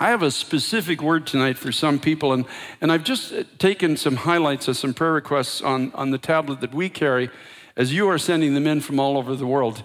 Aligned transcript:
I 0.00 0.08
have 0.08 0.22
a 0.22 0.30
specific 0.30 1.02
word 1.02 1.26
tonight 1.26 1.58
for 1.58 1.70
some 1.70 2.00
people, 2.00 2.32
and, 2.32 2.44
and 2.80 2.90
I've 2.90 3.04
just 3.04 3.32
taken 3.58 3.96
some 3.96 4.16
highlights 4.16 4.66
of 4.66 4.76
some 4.76 4.94
prayer 4.94 5.12
requests 5.12 5.60
on, 5.60 5.92
on 5.92 6.10
the 6.10 6.18
tablet 6.18 6.60
that 6.60 6.74
we 6.74 6.88
carry 6.88 7.30
as 7.76 7.92
you 7.92 8.08
are 8.08 8.18
sending 8.18 8.54
them 8.54 8.66
in 8.66 8.80
from 8.80 8.98
all 8.98 9.16
over 9.16 9.36
the 9.36 9.46
world. 9.46 9.82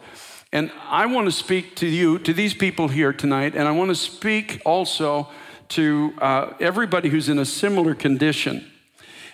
And 0.51 0.71
I 0.85 1.05
want 1.05 1.25
to 1.25 1.31
speak 1.31 1.75
to 1.77 1.87
you, 1.87 2.19
to 2.19 2.33
these 2.33 2.53
people 2.53 2.87
here 2.87 3.11
tonight, 3.11 3.53
and 3.53 3.67
I 3.67 3.71
want 3.71 3.89
to 3.89 3.95
speak 3.95 4.61
also 4.65 5.27
to 5.69 6.13
uh, 6.19 6.53
everybody 6.59 7.09
who's 7.09 7.27
in 7.27 7.37
a 7.37 7.45
similar 7.45 7.93
condition. 7.93 8.65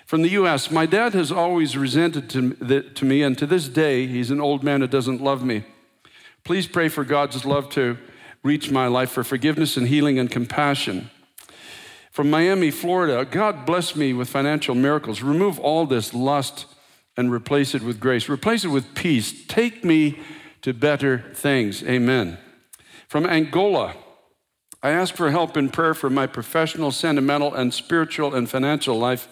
From 0.05 0.23
the 0.23 0.29
US, 0.29 0.71
my 0.71 0.85
dad 0.85 1.13
has 1.13 1.31
always 1.31 1.77
resented 1.77 2.29
to, 2.31 2.49
the, 2.55 2.81
to 2.81 3.05
me, 3.05 3.21
and 3.21 3.37
to 3.37 3.45
this 3.45 3.69
day, 3.69 4.07
he's 4.07 4.31
an 4.31 4.41
old 4.41 4.63
man 4.63 4.81
who 4.81 4.87
doesn't 4.87 5.21
love 5.21 5.43
me. 5.43 5.63
Please 6.43 6.67
pray 6.67 6.89
for 6.89 7.05
God's 7.05 7.45
love 7.45 7.69
to 7.69 7.97
reach 8.43 8.69
my 8.69 8.87
life, 8.87 9.09
for 9.09 9.23
forgiveness 9.23 9.77
and 9.77 9.87
healing 9.87 10.19
and 10.19 10.29
compassion. 10.29 11.09
From 12.11 12.29
Miami, 12.29 12.69
Florida, 12.69 13.25
God 13.25 13.65
bless 13.65 13.95
me 13.95 14.13
with 14.13 14.29
financial 14.29 14.75
miracles. 14.75 15.23
Remove 15.23 15.59
all 15.59 15.87
this 15.87 16.13
lust 16.13 16.65
and 17.17 17.31
replace 17.31 17.73
it 17.73 17.81
with 17.81 17.99
grace. 17.99 18.29
Replace 18.29 18.65
it 18.65 18.67
with 18.67 18.93
peace. 18.93 19.45
Take 19.47 19.83
me 19.83 20.19
to 20.61 20.73
better 20.73 21.23
things. 21.33 21.83
Amen. 21.83 22.37
From 23.07 23.25
Angola, 23.25 23.95
I 24.81 24.91
ask 24.91 25.15
for 25.15 25.31
help 25.31 25.55
in 25.55 25.69
prayer 25.69 25.93
for 25.93 26.09
my 26.09 26.27
professional, 26.27 26.91
sentimental, 26.91 27.53
and 27.53 27.73
spiritual 27.73 28.35
and 28.35 28.49
financial 28.49 28.97
life. 28.99 29.27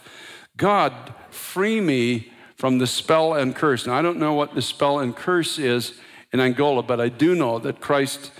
God, 0.57 1.13
free 1.29 1.81
me 1.81 2.31
from 2.55 2.77
the 2.77 2.87
spell 2.87 3.33
and 3.33 3.55
curse. 3.55 3.85
Now, 3.85 3.95
I 3.95 4.01
don't 4.01 4.19
know 4.19 4.33
what 4.33 4.55
the 4.55 4.61
spell 4.61 4.99
and 4.99 5.15
curse 5.15 5.59
is 5.59 5.99
in 6.31 6.39
Angola, 6.39 6.83
but 6.83 7.01
I 7.01 7.09
do 7.09 7.35
know 7.35 7.59
that 7.59 7.81
Christ 7.81 8.31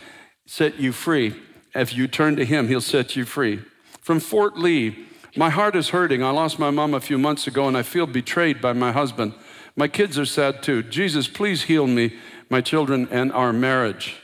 set 0.51 0.81
you 0.81 0.91
free. 0.91 1.33
If 1.73 1.95
you 1.95 2.09
turn 2.09 2.35
to 2.35 2.43
Him, 2.43 2.67
He'll 2.67 2.81
set 2.81 3.15
you 3.15 3.23
free. 3.23 3.61
From 4.01 4.19
Fort 4.19 4.57
Lee, 4.57 5.07
my 5.37 5.49
heart 5.49 5.77
is 5.77 5.89
hurting. 5.89 6.21
I 6.21 6.31
lost 6.31 6.59
my 6.59 6.69
mom 6.69 6.93
a 6.93 6.99
few 6.99 7.17
months 7.17 7.47
ago 7.47 7.69
and 7.69 7.77
I 7.77 7.83
feel 7.83 8.05
betrayed 8.05 8.59
by 8.59 8.73
my 8.73 8.91
husband. 8.91 9.33
My 9.77 9.87
kids 9.87 10.19
are 10.19 10.25
sad 10.25 10.61
too. 10.61 10.83
Jesus, 10.83 11.29
please 11.29 11.63
heal 11.63 11.87
me 11.87 12.17
my 12.49 12.59
children, 12.59 13.07
and 13.11 13.31
our 13.31 13.53
marriage. 13.53 14.17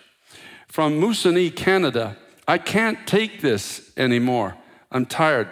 From 0.67 0.99
Moosonee, 0.99 1.55
Canada, 1.55 2.17
I 2.45 2.57
can't 2.57 3.07
take 3.07 3.39
this 3.39 3.93
anymore. 3.95 4.57
I'm 4.91 5.05
tired. 5.05 5.47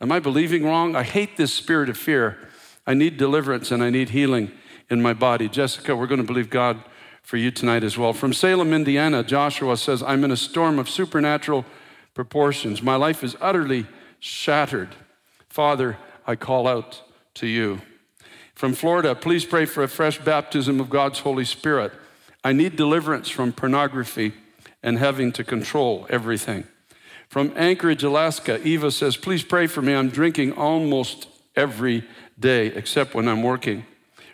Am 0.00 0.10
I 0.10 0.20
believing 0.20 0.64
wrong? 0.64 0.96
I 0.96 1.02
hate 1.02 1.36
this 1.36 1.52
spirit 1.52 1.90
of 1.90 1.98
fear. 1.98 2.38
I 2.86 2.94
need 2.94 3.18
deliverance 3.18 3.70
and 3.70 3.82
I 3.82 3.90
need 3.90 4.08
healing 4.08 4.52
in 4.88 5.02
my 5.02 5.12
body. 5.12 5.50
Jessica, 5.50 5.94
we're 5.94 6.06
going 6.06 6.22
to 6.22 6.26
believe 6.26 6.48
God 6.48 6.82
for 7.24 7.38
you 7.38 7.50
tonight 7.50 7.82
as 7.82 7.98
well. 7.98 8.12
From 8.12 8.32
Salem, 8.32 8.72
Indiana, 8.72 9.24
Joshua 9.24 9.76
says, 9.76 10.02
I'm 10.02 10.22
in 10.24 10.30
a 10.30 10.36
storm 10.36 10.78
of 10.78 10.90
supernatural 10.90 11.64
proportions. 12.12 12.82
My 12.82 12.94
life 12.94 13.24
is 13.24 13.34
utterly 13.40 13.86
shattered. 14.20 14.94
Father, 15.48 15.96
I 16.26 16.36
call 16.36 16.68
out 16.68 17.02
to 17.34 17.46
you. 17.46 17.80
From 18.54 18.74
Florida, 18.74 19.14
please 19.14 19.44
pray 19.44 19.64
for 19.64 19.82
a 19.82 19.88
fresh 19.88 20.18
baptism 20.18 20.78
of 20.78 20.90
God's 20.90 21.20
Holy 21.20 21.46
Spirit. 21.46 21.92
I 22.44 22.52
need 22.52 22.76
deliverance 22.76 23.30
from 23.30 23.52
pornography 23.52 24.34
and 24.82 24.98
having 24.98 25.32
to 25.32 25.42
control 25.42 26.06
everything. 26.10 26.64
From 27.28 27.52
Anchorage, 27.56 28.04
Alaska, 28.04 28.64
Eva 28.66 28.90
says, 28.90 29.16
Please 29.16 29.42
pray 29.42 29.66
for 29.66 29.80
me. 29.80 29.94
I'm 29.94 30.10
drinking 30.10 30.52
almost 30.52 31.26
every 31.56 32.04
day, 32.38 32.66
except 32.66 33.14
when 33.14 33.26
I'm 33.26 33.42
working. 33.42 33.86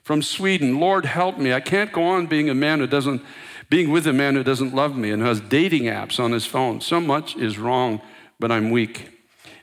From 0.03 0.23
Sweden, 0.23 0.81
Lord, 0.81 1.05
help 1.05 1.39
me. 1.39 1.53
I 1.53 1.61
can't 1.61 1.93
go 1.93 2.05
on 2.05 2.27
being 2.27 2.49
a 2.49 2.55
man 2.55 2.81
who 2.81 2.87
doesn't, 2.87 3.23
being 3.69 3.91
with 3.91 4.07
a 4.07 4.13
man 4.13 4.35
who 4.35 4.43
doesn't 4.43 4.75
love 4.75 4.97
me 4.97 5.11
and 5.11 5.23
who 5.23 5.29
has 5.29 5.41
dating 5.41 5.85
apps 5.85 6.19
on 6.19 6.33
his 6.33 6.47
phone. 6.47 6.81
So 6.81 7.01
much 7.01 7.37
is 7.37 7.59
wrong, 7.59 8.01
but 8.39 8.51
I'm 8.51 8.71
weak. 8.71 9.09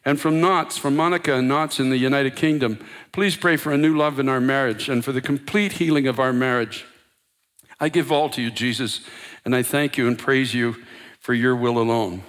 And 0.06 0.20
from 0.20 0.40
Knots, 0.40 0.78
from 0.78 0.96
Monica 0.96 1.36
and 1.36 1.50
Knots 1.50 1.80
in 1.80 1.90
the 1.90 1.98
United 1.98 2.36
Kingdom, 2.36 2.80
please 3.12 3.36
pray 3.36 3.58
for 3.58 3.74
a 3.74 3.78
new 3.78 3.98
love 3.98 4.20
in 4.20 4.30
our 4.30 4.40
marriage 4.40 4.88
and 4.88 5.04
for 5.04 5.12
the 5.12 5.22
complete 5.22 5.74
healing 5.74 6.08
of 6.08 6.20
our 6.20 6.32
marriage. 6.32 6.86
I 7.80 7.90
give 7.90 8.12
all 8.12 8.30
to 8.30 8.42
you, 8.42 8.50
Jesus, 8.50 9.02
and 9.44 9.56
I 9.56 9.64
thank 9.64 9.98
you 9.98 10.08
and 10.08 10.18
praise 10.18 10.54
you 10.54 10.78
for 11.20 11.34
your 11.34 11.56
will 11.56 11.78
alone. 11.78 12.24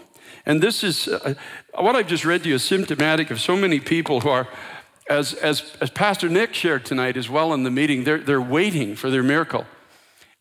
And 0.44 0.62
this 0.62 0.82
is 0.82 1.06
uh, 1.08 1.34
what 1.74 1.94
I've 1.94 2.08
just 2.08 2.24
read 2.24 2.42
to 2.42 2.48
you 2.48 2.56
is 2.56 2.64
symptomatic 2.64 3.30
of 3.30 3.40
so 3.40 3.54
many 3.54 3.80
people 3.80 4.20
who 4.22 4.30
are, 4.30 4.48
as, 5.08 5.34
as, 5.34 5.76
as 5.80 5.90
Pastor 5.90 6.28
Nick 6.28 6.54
shared 6.54 6.84
tonight 6.84 7.16
as 7.16 7.28
well 7.30 7.52
in 7.54 7.62
the 7.62 7.70
meeting, 7.70 8.04
they're, 8.04 8.18
they're 8.18 8.40
waiting 8.40 8.94
for 8.94 9.10
their 9.10 9.22
miracle. 9.22 9.66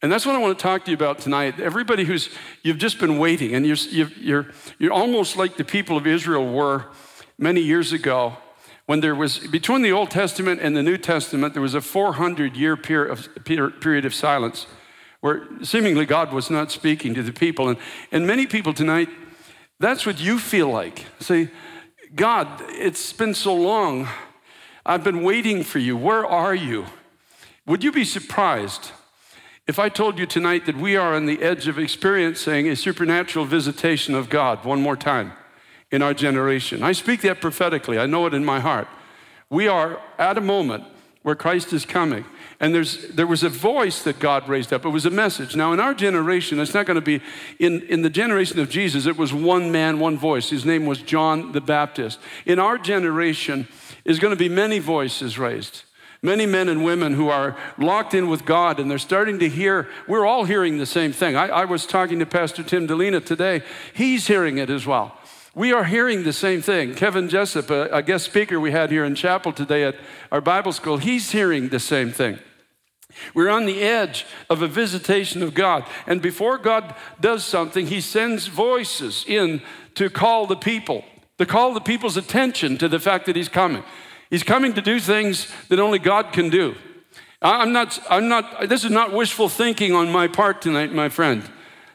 And 0.01 0.11
that's 0.11 0.25
what 0.25 0.35
I 0.35 0.37
want 0.37 0.57
to 0.57 0.61
talk 0.61 0.85
to 0.85 0.91
you 0.91 0.95
about 0.95 1.19
tonight. 1.19 1.59
Everybody 1.59 2.03
who's, 2.03 2.29
you've 2.61 2.77
just 2.77 2.99
been 2.99 3.17
waiting, 3.17 3.55
and 3.55 3.65
you're, 3.65 4.05
you're, 4.19 4.45
you're 4.77 4.93
almost 4.93 5.37
like 5.37 5.57
the 5.57 5.63
people 5.63 5.97
of 5.97 6.05
Israel 6.05 6.51
were 6.51 6.85
many 7.37 7.61
years 7.61 7.93
ago 7.93 8.37
when 8.87 9.01
there 9.01 9.15
was, 9.15 9.39
between 9.39 9.81
the 9.81 9.91
Old 9.91 10.09
Testament 10.09 10.61
and 10.61 10.75
the 10.75 10.81
New 10.81 10.97
Testament, 10.97 11.53
there 11.53 11.61
was 11.61 11.73
a 11.73 11.81
400 11.81 12.55
year 12.55 12.77
period 12.77 14.05
of 14.05 14.13
silence 14.13 14.65
where 15.19 15.45
seemingly 15.61 16.05
God 16.05 16.31
was 16.31 16.49
not 16.49 16.71
speaking 16.71 17.13
to 17.13 17.21
the 17.21 17.33
people. 17.33 17.67
And, 17.67 17.77
and 18.11 18.25
many 18.25 18.47
people 18.47 18.73
tonight, 18.73 19.09
that's 19.79 20.05
what 20.05 20.21
you 20.21 20.39
feel 20.39 20.69
like. 20.69 21.05
Say, 21.19 21.49
God, 22.15 22.47
it's 22.69 23.11
been 23.11 23.33
so 23.33 23.53
long. 23.53 24.07
I've 24.89 25.03
been 25.03 25.21
waiting 25.21 25.63
for 25.63 25.79
you. 25.79 25.97
Where 25.97 26.25
are 26.25 26.55
you? 26.55 26.85
Would 27.65 27.83
you 27.83 27.91
be 27.91 28.05
surprised 28.05 28.91
if 29.67 29.79
I 29.79 29.89
told 29.89 30.17
you 30.17 30.25
tonight 30.25 30.65
that 30.65 30.77
we 30.77 30.95
are 30.95 31.13
on 31.13 31.25
the 31.25 31.41
edge 31.41 31.67
of 31.67 31.77
experiencing 31.77 32.69
a 32.69 32.75
supernatural 32.77 33.43
visitation 33.43 34.15
of 34.15 34.29
God 34.29 34.63
one 34.63 34.81
more 34.81 34.95
time 34.95 35.33
in 35.91 36.01
our 36.01 36.13
generation? 36.13 36.83
I 36.83 36.93
speak 36.93 37.19
that 37.23 37.41
prophetically, 37.41 37.99
I 37.99 38.05
know 38.05 38.27
it 38.27 38.33
in 38.33 38.45
my 38.45 38.61
heart. 38.61 38.87
We 39.49 39.67
are 39.67 39.99
at 40.17 40.37
a 40.37 40.41
moment 40.41 40.85
where 41.21 41.35
Christ 41.35 41.73
is 41.73 41.85
coming. 41.85 42.23
And 42.61 42.73
there's, 42.73 43.09
there 43.09 43.27
was 43.27 43.43
a 43.43 43.49
voice 43.49 44.01
that 44.03 44.19
God 44.19 44.47
raised 44.47 44.71
up. 44.71 44.85
It 44.85 44.89
was 44.89 45.05
a 45.05 45.11
message. 45.11 45.57
Now, 45.57 45.73
in 45.73 45.81
our 45.81 45.93
generation, 45.93 46.61
it's 46.61 46.73
not 46.73 46.85
going 46.85 46.95
to 46.95 47.01
be, 47.01 47.21
in, 47.59 47.81
in 47.83 48.03
the 48.03 48.09
generation 48.09 48.59
of 48.59 48.69
Jesus, 48.69 49.05
it 49.05 49.17
was 49.17 49.33
one 49.33 49.69
man, 49.69 49.99
one 49.99 50.17
voice. 50.17 50.49
His 50.49 50.63
name 50.63 50.85
was 50.85 51.01
John 51.01 51.51
the 51.51 51.59
Baptist. 51.59 52.19
In 52.45 52.57
our 52.57 52.77
generation, 52.77 53.67
is 54.07 54.17
going 54.17 54.31
to 54.31 54.37
be 54.37 54.49
many 54.49 54.79
voices 54.79 55.37
raised. 55.37 55.83
Many 56.23 56.47
men 56.47 56.67
and 56.67 56.83
women 56.83 57.13
who 57.13 57.29
are 57.29 57.55
locked 57.77 58.15
in 58.15 58.27
with 58.27 58.43
God 58.43 58.79
and 58.79 58.89
they're 58.89 58.97
starting 58.97 59.37
to 59.37 59.47
hear, 59.47 59.87
we're 60.07 60.25
all 60.25 60.45
hearing 60.45 60.79
the 60.79 60.87
same 60.87 61.11
thing. 61.11 61.35
I, 61.35 61.49
I 61.49 61.65
was 61.65 61.85
talking 61.85 62.17
to 62.17 62.25
Pastor 62.25 62.63
Tim 62.63 62.87
Dilena 62.87 63.23
today. 63.23 63.61
He's 63.93 64.25
hearing 64.25 64.57
it 64.57 64.71
as 64.71 64.87
well. 64.87 65.15
We 65.53 65.73
are 65.73 65.83
hearing 65.83 66.23
the 66.23 66.33
same 66.33 66.63
thing. 66.63 66.95
Kevin 66.95 67.29
Jessup, 67.29 67.69
a, 67.69 67.83
a 67.91 68.01
guest 68.01 68.25
speaker 68.25 68.59
we 68.59 68.71
had 68.71 68.89
here 68.89 69.05
in 69.05 69.13
chapel 69.13 69.51
today 69.51 69.83
at 69.83 69.95
our 70.31 70.41
Bible 70.41 70.71
school, 70.71 70.97
he's 70.97 71.31
hearing 71.31 71.69
the 71.69 71.79
same 71.79 72.11
thing. 72.11 72.39
We're 73.33 73.49
on 73.49 73.65
the 73.65 73.81
edge 73.81 74.25
of 74.49 74.61
a 74.61 74.67
visitation 74.67 75.41
of 75.43 75.53
God. 75.53 75.85
And 76.05 76.21
before 76.21 76.57
God 76.57 76.95
does 77.19 77.43
something, 77.43 77.87
He 77.87 78.01
sends 78.01 78.47
voices 78.47 79.23
in 79.27 79.61
to 79.95 80.09
call 80.09 80.45
the 80.45 80.55
people, 80.55 81.05
to 81.37 81.45
call 81.45 81.73
the 81.73 81.81
people's 81.81 82.17
attention 82.17 82.77
to 82.77 82.87
the 82.87 82.99
fact 82.99 83.25
that 83.25 83.35
He's 83.35 83.49
coming. 83.49 83.83
He's 84.29 84.43
coming 84.43 84.73
to 84.73 84.81
do 84.81 84.99
things 84.99 85.51
that 85.69 85.79
only 85.79 85.99
God 85.99 86.33
can 86.33 86.49
do. 86.49 86.75
I'm 87.41 87.71
not, 87.71 87.99
I'm 88.09 88.27
not, 88.27 88.67
this 88.67 88.83
is 88.83 88.91
not 88.91 89.13
wishful 89.13 89.47
thinking 89.47 89.93
on 89.93 90.11
my 90.11 90.27
part 90.27 90.61
tonight, 90.61 90.91
my 90.91 91.07
friend, 91.07 91.43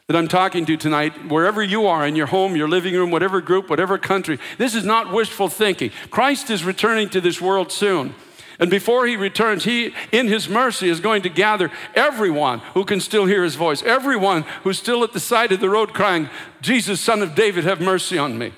that 0.07 0.15
I'm 0.15 0.27
talking 0.27 0.65
to 0.65 0.77
tonight, 0.77 1.29
wherever 1.29 1.61
you 1.61 1.85
are, 1.85 2.07
in 2.07 2.15
your 2.15 2.27
home, 2.27 2.55
your 2.55 2.69
living 2.69 2.93
room, 2.93 3.11
whatever 3.11 3.41
group, 3.41 3.69
whatever 3.69 3.97
country. 3.97 4.39
This 4.57 4.73
is 4.73 4.85
not 4.85 5.11
wishful 5.11 5.49
thinking. 5.49 5.91
Christ 6.09 6.49
is 6.49 6.63
returning 6.63 7.09
to 7.09 7.21
this 7.21 7.41
world 7.41 7.71
soon. 7.71 8.15
And 8.59 8.69
before 8.69 9.05
he 9.05 9.17
returns, 9.17 9.65
he, 9.65 9.93
in 10.11 10.27
his 10.27 10.47
mercy, 10.47 10.87
is 10.87 10.99
going 10.99 11.23
to 11.23 11.29
gather 11.29 11.71
everyone 11.95 12.59
who 12.73 12.85
can 12.85 13.01
still 13.01 13.25
hear 13.25 13.43
his 13.43 13.55
voice, 13.55 13.83
everyone 13.83 14.43
who's 14.63 14.79
still 14.79 15.03
at 15.03 15.11
the 15.11 15.19
side 15.19 15.51
of 15.51 15.59
the 15.59 15.69
road 15.69 15.93
crying, 15.93 16.29
Jesus, 16.61 17.01
son 17.01 17.21
of 17.21 17.35
David, 17.35 17.65
have 17.65 17.81
mercy 17.81 18.17
on 18.17 18.37
me. 18.37 18.53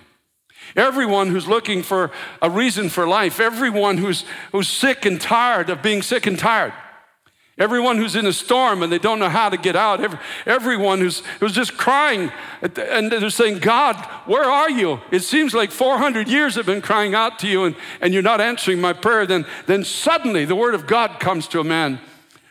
Everyone 0.76 1.30
who's 1.30 1.48
looking 1.48 1.84
for 1.84 2.12
a 2.42 2.50
reason 2.50 2.90
for 2.90 3.08
life, 3.08 3.40
everyone 3.40 3.98
who's, 3.98 4.26
who's 4.52 4.68
sick 4.68 5.06
and 5.06 5.20
tired 5.22 5.70
of 5.70 5.82
being 5.82 6.02
sick 6.02 6.28
and 6.28 6.38
tired. 6.38 6.74
Everyone 7.58 7.98
who's 7.98 8.18
in 8.18 8.26
a 8.26 8.34
storm 8.34 8.84
and 8.84 8.92
they 8.92 9.00
don't 9.00 9.18
know 9.18 9.30
how 9.30 9.48
to 9.48 9.56
get 9.56 9.78
out. 9.78 10.02
Every, 10.02 10.20
everyone 10.46 11.00
who's, 11.00 11.22
who's 11.40 11.54
just 11.54 11.78
crying 11.78 12.30
and 12.62 13.10
they're 13.10 13.30
saying, 13.30 13.60
God, 13.60 13.96
where 14.26 14.44
are 14.44 14.70
you? 14.70 15.00
It 15.10 15.22
seems 15.22 15.54
like 15.54 15.72
400 15.72 16.28
years 16.28 16.56
have 16.56 16.66
been 16.66 16.82
crying 16.82 17.16
out 17.16 17.40
to 17.40 17.48
you 17.48 17.64
and, 17.64 17.76
and 18.02 18.14
you're 18.14 18.22
not 18.22 18.42
answering 18.42 18.82
my 18.82 18.92
prayer. 18.92 19.26
Then, 19.26 19.46
then 19.68 19.86
suddenly 19.86 20.44
the 20.44 20.56
word 20.56 20.76
of 20.76 20.86
God 20.86 21.22
comes 21.22 21.48
to 21.50 21.62
a 21.62 21.64
man. 21.64 22.02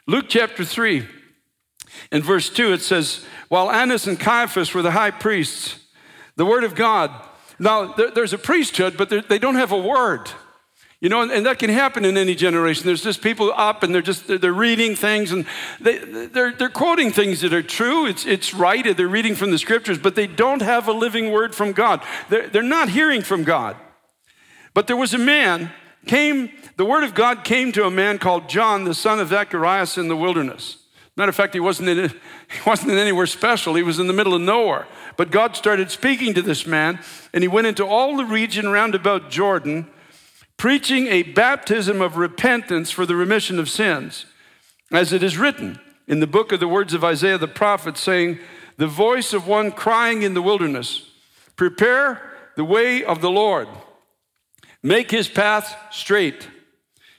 Luke 0.06 0.26
chapter 0.28 0.64
3, 0.64 1.06
in 2.10 2.22
verse 2.22 2.48
2, 2.48 2.72
it 2.72 2.80
says, 2.80 3.26
While 3.48 3.70
Annas 3.70 4.06
and 4.06 4.18
Caiaphas 4.18 4.72
were 4.72 4.82
the 4.82 4.92
high 4.92 5.10
priests, 5.10 5.80
the 6.36 6.46
word 6.46 6.64
of 6.64 6.74
God. 6.74 7.10
Now, 7.58 7.92
there, 7.92 8.10
there's 8.10 8.32
a 8.32 8.38
priesthood, 8.38 8.96
but 8.96 9.28
they 9.28 9.38
don't 9.38 9.54
have 9.54 9.72
a 9.72 9.78
word. 9.78 10.30
You 11.00 11.10
know, 11.10 11.20
and, 11.20 11.30
and, 11.30 11.44
that 11.44 11.58
can 11.58 11.68
happen 11.68 12.06
in 12.06 12.16
any 12.16 12.34
generation. 12.34 12.86
There's 12.86 13.02
just 13.02 13.20
people 13.20 13.52
up 13.54 13.82
and 13.82 13.94
they're 13.94 14.00
just, 14.00 14.26
they're, 14.26 14.38
they're 14.38 14.54
reading 14.54 14.96
things 14.96 15.32
and 15.32 15.44
they, 15.78 15.98
they're, 15.98 16.52
they're 16.52 16.70
quoting 16.70 17.12
things 17.12 17.42
that 17.42 17.52
are 17.52 17.62
true. 17.62 18.06
It's, 18.06 18.24
it's 18.24 18.54
right. 18.54 18.96
They're 18.96 19.06
reading 19.06 19.34
from 19.34 19.50
the 19.50 19.58
scriptures, 19.58 19.98
but 19.98 20.14
they 20.14 20.26
don't 20.26 20.62
have 20.62 20.88
a 20.88 20.92
living 20.92 21.30
word 21.30 21.54
from 21.54 21.72
God. 21.72 22.02
They're, 22.30 22.48
they're 22.48 22.62
not 22.62 22.88
hearing 22.88 23.20
from 23.20 23.44
God. 23.44 23.76
But 24.72 24.86
there 24.86 24.96
was 24.96 25.12
a 25.12 25.18
man, 25.18 25.72
came, 26.06 26.50
the 26.78 26.86
word 26.86 27.04
of 27.04 27.14
God 27.14 27.44
came 27.44 27.70
to 27.72 27.84
a 27.84 27.90
man 27.90 28.18
called 28.18 28.48
John, 28.48 28.84
the 28.84 28.94
son 28.94 29.20
of 29.20 29.28
Zacharias 29.28 29.98
in 29.98 30.08
the 30.08 30.16
wilderness. 30.16 30.83
Matter 31.16 31.30
of 31.30 31.36
fact, 31.36 31.54
he 31.54 31.60
wasn't, 31.60 31.88
in, 31.90 32.08
he 32.08 32.60
wasn't 32.66 32.90
in 32.90 32.98
anywhere 32.98 33.26
special. 33.26 33.74
He 33.74 33.82
was 33.82 33.98
in 33.98 34.08
the 34.08 34.12
middle 34.12 34.34
of 34.34 34.40
nowhere. 34.40 34.86
But 35.16 35.30
God 35.30 35.56
started 35.56 35.90
speaking 35.90 36.34
to 36.34 36.42
this 36.42 36.66
man, 36.66 36.98
and 37.32 37.44
he 37.44 37.48
went 37.48 37.68
into 37.68 37.86
all 37.86 38.16
the 38.16 38.24
region 38.24 38.68
round 38.68 38.94
about 38.94 39.30
Jordan 39.30 39.88
preaching 40.56 41.08
a 41.08 41.22
baptism 41.22 42.00
of 42.00 42.16
repentance 42.16 42.90
for 42.90 43.06
the 43.06 43.16
remission 43.16 43.58
of 43.58 43.68
sins, 43.68 44.26
as 44.92 45.12
it 45.12 45.22
is 45.22 45.38
written 45.38 45.80
in 46.06 46.20
the 46.20 46.26
book 46.26 46.52
of 46.52 46.60
the 46.60 46.68
words 46.68 46.94
of 46.94 47.04
Isaiah 47.04 47.38
the 47.38 47.48
prophet, 47.48 47.96
saying, 47.96 48.38
The 48.76 48.86
voice 48.86 49.32
of 49.32 49.46
one 49.46 49.72
crying 49.72 50.22
in 50.22 50.34
the 50.34 50.42
wilderness, 50.42 51.10
Prepare 51.56 52.20
the 52.56 52.64
way 52.64 53.04
of 53.04 53.20
the 53.20 53.30
Lord, 53.30 53.68
make 54.82 55.10
his 55.10 55.28
path 55.28 55.76
straight. 55.90 56.48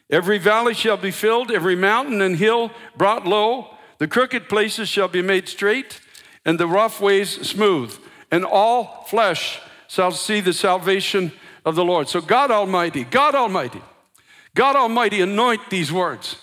Every 0.09 0.37
valley 0.37 0.73
shall 0.73 0.97
be 0.97 1.11
filled, 1.11 1.51
every 1.51 1.75
mountain 1.75 2.21
and 2.21 2.35
hill 2.35 2.71
brought 2.95 3.25
low. 3.25 3.74
The 3.97 4.07
crooked 4.07 4.49
places 4.49 4.89
shall 4.89 5.07
be 5.07 5.21
made 5.21 5.47
straight, 5.47 6.01
and 6.43 6.59
the 6.59 6.67
rough 6.67 6.99
ways 6.99 7.29
smooth, 7.47 7.97
and 8.31 8.45
all 8.45 9.05
flesh 9.07 9.61
shall 9.87 10.11
see 10.11 10.41
the 10.41 10.53
salvation 10.53 11.31
of 11.63 11.75
the 11.75 11.85
Lord. 11.85 12.07
So, 12.09 12.21
God 12.21 12.51
Almighty, 12.51 13.03
God 13.03 13.35
Almighty, 13.35 13.81
God 14.53 14.75
Almighty, 14.75 15.21
anoint 15.21 15.69
these 15.69 15.91
words. 15.91 16.37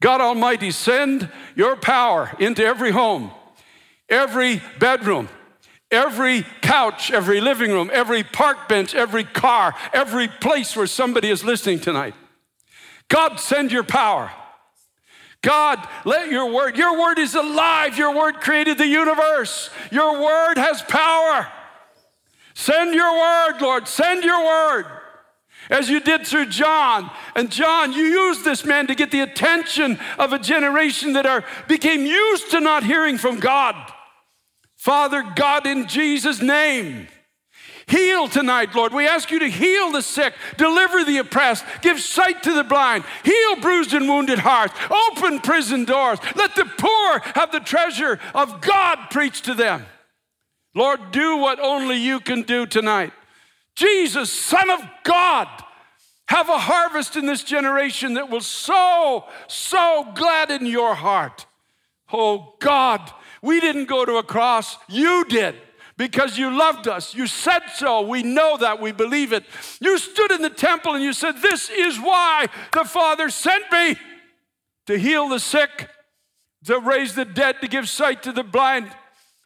God 0.00 0.20
Almighty, 0.20 0.70
send 0.70 1.30
your 1.54 1.76
power 1.76 2.34
into 2.40 2.64
every 2.64 2.90
home, 2.90 3.30
every 4.08 4.60
bedroom, 4.78 5.28
every 5.90 6.44
couch, 6.60 7.12
every 7.12 7.40
living 7.40 7.70
room, 7.70 7.90
every 7.92 8.24
park 8.24 8.68
bench, 8.68 8.94
every 8.94 9.24
car, 9.24 9.74
every 9.92 10.26
place 10.26 10.74
where 10.74 10.86
somebody 10.86 11.30
is 11.30 11.44
listening 11.44 11.78
tonight. 11.78 12.14
God, 13.08 13.38
send 13.38 13.70
your 13.70 13.84
power. 13.84 14.32
God, 15.42 15.86
let 16.04 16.30
your 16.30 16.52
word, 16.52 16.76
your 16.76 17.00
word 17.00 17.18
is 17.18 17.34
alive. 17.34 17.98
Your 17.98 18.14
word 18.16 18.40
created 18.40 18.78
the 18.78 18.86
universe. 18.86 19.70
Your 19.90 20.22
word 20.22 20.56
has 20.56 20.82
power. 20.82 21.48
Send 22.54 22.94
your 22.94 23.12
word, 23.12 23.60
Lord. 23.60 23.88
Send 23.88 24.22
your 24.22 24.44
word. 24.44 24.86
As 25.68 25.88
you 25.88 26.00
did 26.00 26.26
through 26.26 26.46
John. 26.46 27.10
And 27.34 27.50
John, 27.50 27.92
you 27.92 28.02
used 28.02 28.44
this 28.44 28.64
man 28.64 28.86
to 28.86 28.94
get 28.94 29.10
the 29.10 29.20
attention 29.20 29.98
of 30.18 30.32
a 30.32 30.38
generation 30.38 31.14
that 31.14 31.26
are, 31.26 31.44
became 31.66 32.06
used 32.06 32.50
to 32.52 32.60
not 32.60 32.84
hearing 32.84 33.18
from 33.18 33.40
God. 33.40 33.74
Father 34.76 35.22
God, 35.34 35.66
in 35.66 35.86
Jesus' 35.88 36.42
name, 36.42 37.08
heal 37.86 38.28
tonight, 38.28 38.74
Lord. 38.74 38.92
We 38.92 39.06
ask 39.06 39.30
you 39.30 39.38
to 39.40 39.48
heal 39.48 39.90
the 39.90 40.02
sick, 40.02 40.34
deliver 40.56 41.04
the 41.04 41.18
oppressed, 41.18 41.64
give 41.80 42.00
sight 42.00 42.42
to 42.44 42.52
the 42.52 42.64
blind, 42.64 43.04
heal 43.24 43.56
bruised 43.56 43.92
and 43.92 44.08
wounded 44.08 44.38
hearts, 44.38 44.74
open 44.90 45.40
prison 45.40 45.84
doors. 45.84 46.18
Let 46.34 46.54
the 46.54 46.64
poor 46.64 47.20
have 47.34 47.52
the 47.52 47.60
treasure 47.60 48.18
of 48.34 48.60
God 48.60 48.98
preached 49.10 49.44
to 49.46 49.54
them. 49.54 49.84
Lord, 50.74 51.10
do 51.10 51.36
what 51.36 51.60
only 51.60 51.96
you 51.96 52.20
can 52.20 52.42
do 52.42 52.66
tonight. 52.66 53.12
Jesus, 53.74 54.30
Son 54.30 54.70
of 54.70 54.80
God, 55.04 55.48
have 56.28 56.48
a 56.48 56.58
harvest 56.58 57.16
in 57.16 57.26
this 57.26 57.42
generation 57.42 58.14
that 58.14 58.30
will 58.30 58.40
so, 58.40 59.24
so 59.48 60.10
gladden 60.14 60.66
your 60.66 60.94
heart. 60.94 61.46
Oh 62.12 62.54
God, 62.58 63.10
we 63.42 63.60
didn't 63.60 63.86
go 63.86 64.04
to 64.04 64.16
a 64.16 64.22
cross, 64.22 64.76
you 64.88 65.24
did 65.28 65.56
because 66.02 66.36
you 66.36 66.50
loved 66.50 66.88
us. 66.88 67.14
You 67.14 67.28
said 67.28 67.60
so. 67.76 68.00
We 68.00 68.24
know 68.24 68.56
that. 68.56 68.80
We 68.80 68.90
believe 68.90 69.32
it. 69.32 69.44
You 69.80 69.96
stood 69.98 70.32
in 70.32 70.42
the 70.42 70.50
temple 70.50 70.94
and 70.94 71.04
you 71.04 71.12
said, 71.12 71.40
This 71.40 71.70
is 71.70 71.96
why 71.96 72.48
the 72.72 72.82
Father 72.82 73.30
sent 73.30 73.70
me 73.70 73.94
to 74.88 74.98
heal 74.98 75.28
the 75.28 75.38
sick, 75.38 75.88
to 76.64 76.80
raise 76.80 77.14
the 77.14 77.24
dead, 77.24 77.60
to 77.60 77.68
give 77.68 77.88
sight 77.88 78.24
to 78.24 78.32
the 78.32 78.42
blind, 78.42 78.90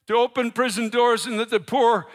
to 0.06 0.14
open 0.14 0.50
prison 0.50 0.88
doors 0.88 1.26
and 1.26 1.38
that 1.38 1.50
the 1.50 1.61
poor 1.61 2.06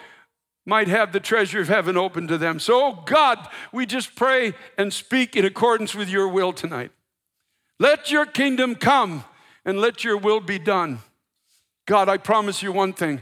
might 0.66 0.88
have 0.88 1.12
the 1.12 1.20
treasure 1.20 1.62
of 1.62 1.68
heaven 1.68 1.96
open 1.96 2.28
to 2.28 2.40
them. 2.40 2.60
So, 2.60 2.84
oh 2.84 3.04
God, 3.06 3.48
we 3.72 3.86
just 3.86 4.16
pray 4.16 4.56
and 4.76 4.92
speak 4.92 5.36
in 5.36 5.46
accordance 5.46 5.94
with 5.94 6.10
your 6.10 6.28
will 6.28 6.52
tonight. 6.52 6.92
Let 7.78 8.10
your 8.10 8.26
kingdom 8.26 8.74
come 8.74 9.24
and 9.66 9.80
let 9.80 10.04
your 10.04 10.18
will 10.18 10.40
be 10.40 10.58
done. 10.58 10.98
God, 11.86 12.10
I 12.10 12.18
promise 12.18 12.64
you 12.64 12.72
one 12.72 12.94
thing 12.94 13.22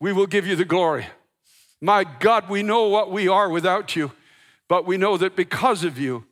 we 0.00 0.12
will 0.12 0.26
give 0.26 0.46
you 0.46 0.56
the 0.56 0.64
glory. 0.64 1.06
My 1.80 2.04
God, 2.04 2.48
we 2.48 2.62
know 2.62 2.88
what 2.88 3.10
we 3.10 3.28
are 3.28 3.48
without 3.48 3.96
you, 3.96 4.12
but 4.68 4.86
we 4.86 4.96
know 4.96 5.16
that 5.16 5.36
because 5.36 5.84
of 5.84 5.98
you, 5.98 6.24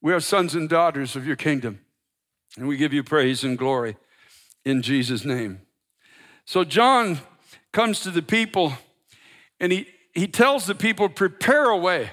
we 0.00 0.12
are 0.12 0.20
sons 0.20 0.54
and 0.54 0.68
daughters 0.68 1.16
of 1.16 1.26
your 1.26 1.36
kingdom. 1.36 1.80
And 2.56 2.68
we 2.68 2.76
give 2.76 2.92
you 2.92 3.02
praise 3.02 3.44
and 3.44 3.56
glory 3.56 3.96
in 4.64 4.82
Jesus' 4.82 5.24
name. 5.24 5.60
So, 6.44 6.64
John 6.64 7.20
comes 7.72 8.00
to 8.00 8.10
the 8.10 8.22
people 8.22 8.74
and 9.60 9.72
he, 9.72 9.86
he 10.12 10.26
tells 10.26 10.66
the 10.66 10.74
people, 10.74 11.08
prepare 11.08 11.66
a 11.66 11.76
way. 11.76 12.10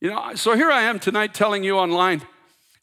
You 0.00 0.10
know, 0.10 0.34
so 0.34 0.54
here 0.54 0.70
I 0.70 0.82
am 0.82 0.98
tonight 0.98 1.32
telling 1.32 1.64
you 1.64 1.78
online, 1.78 2.22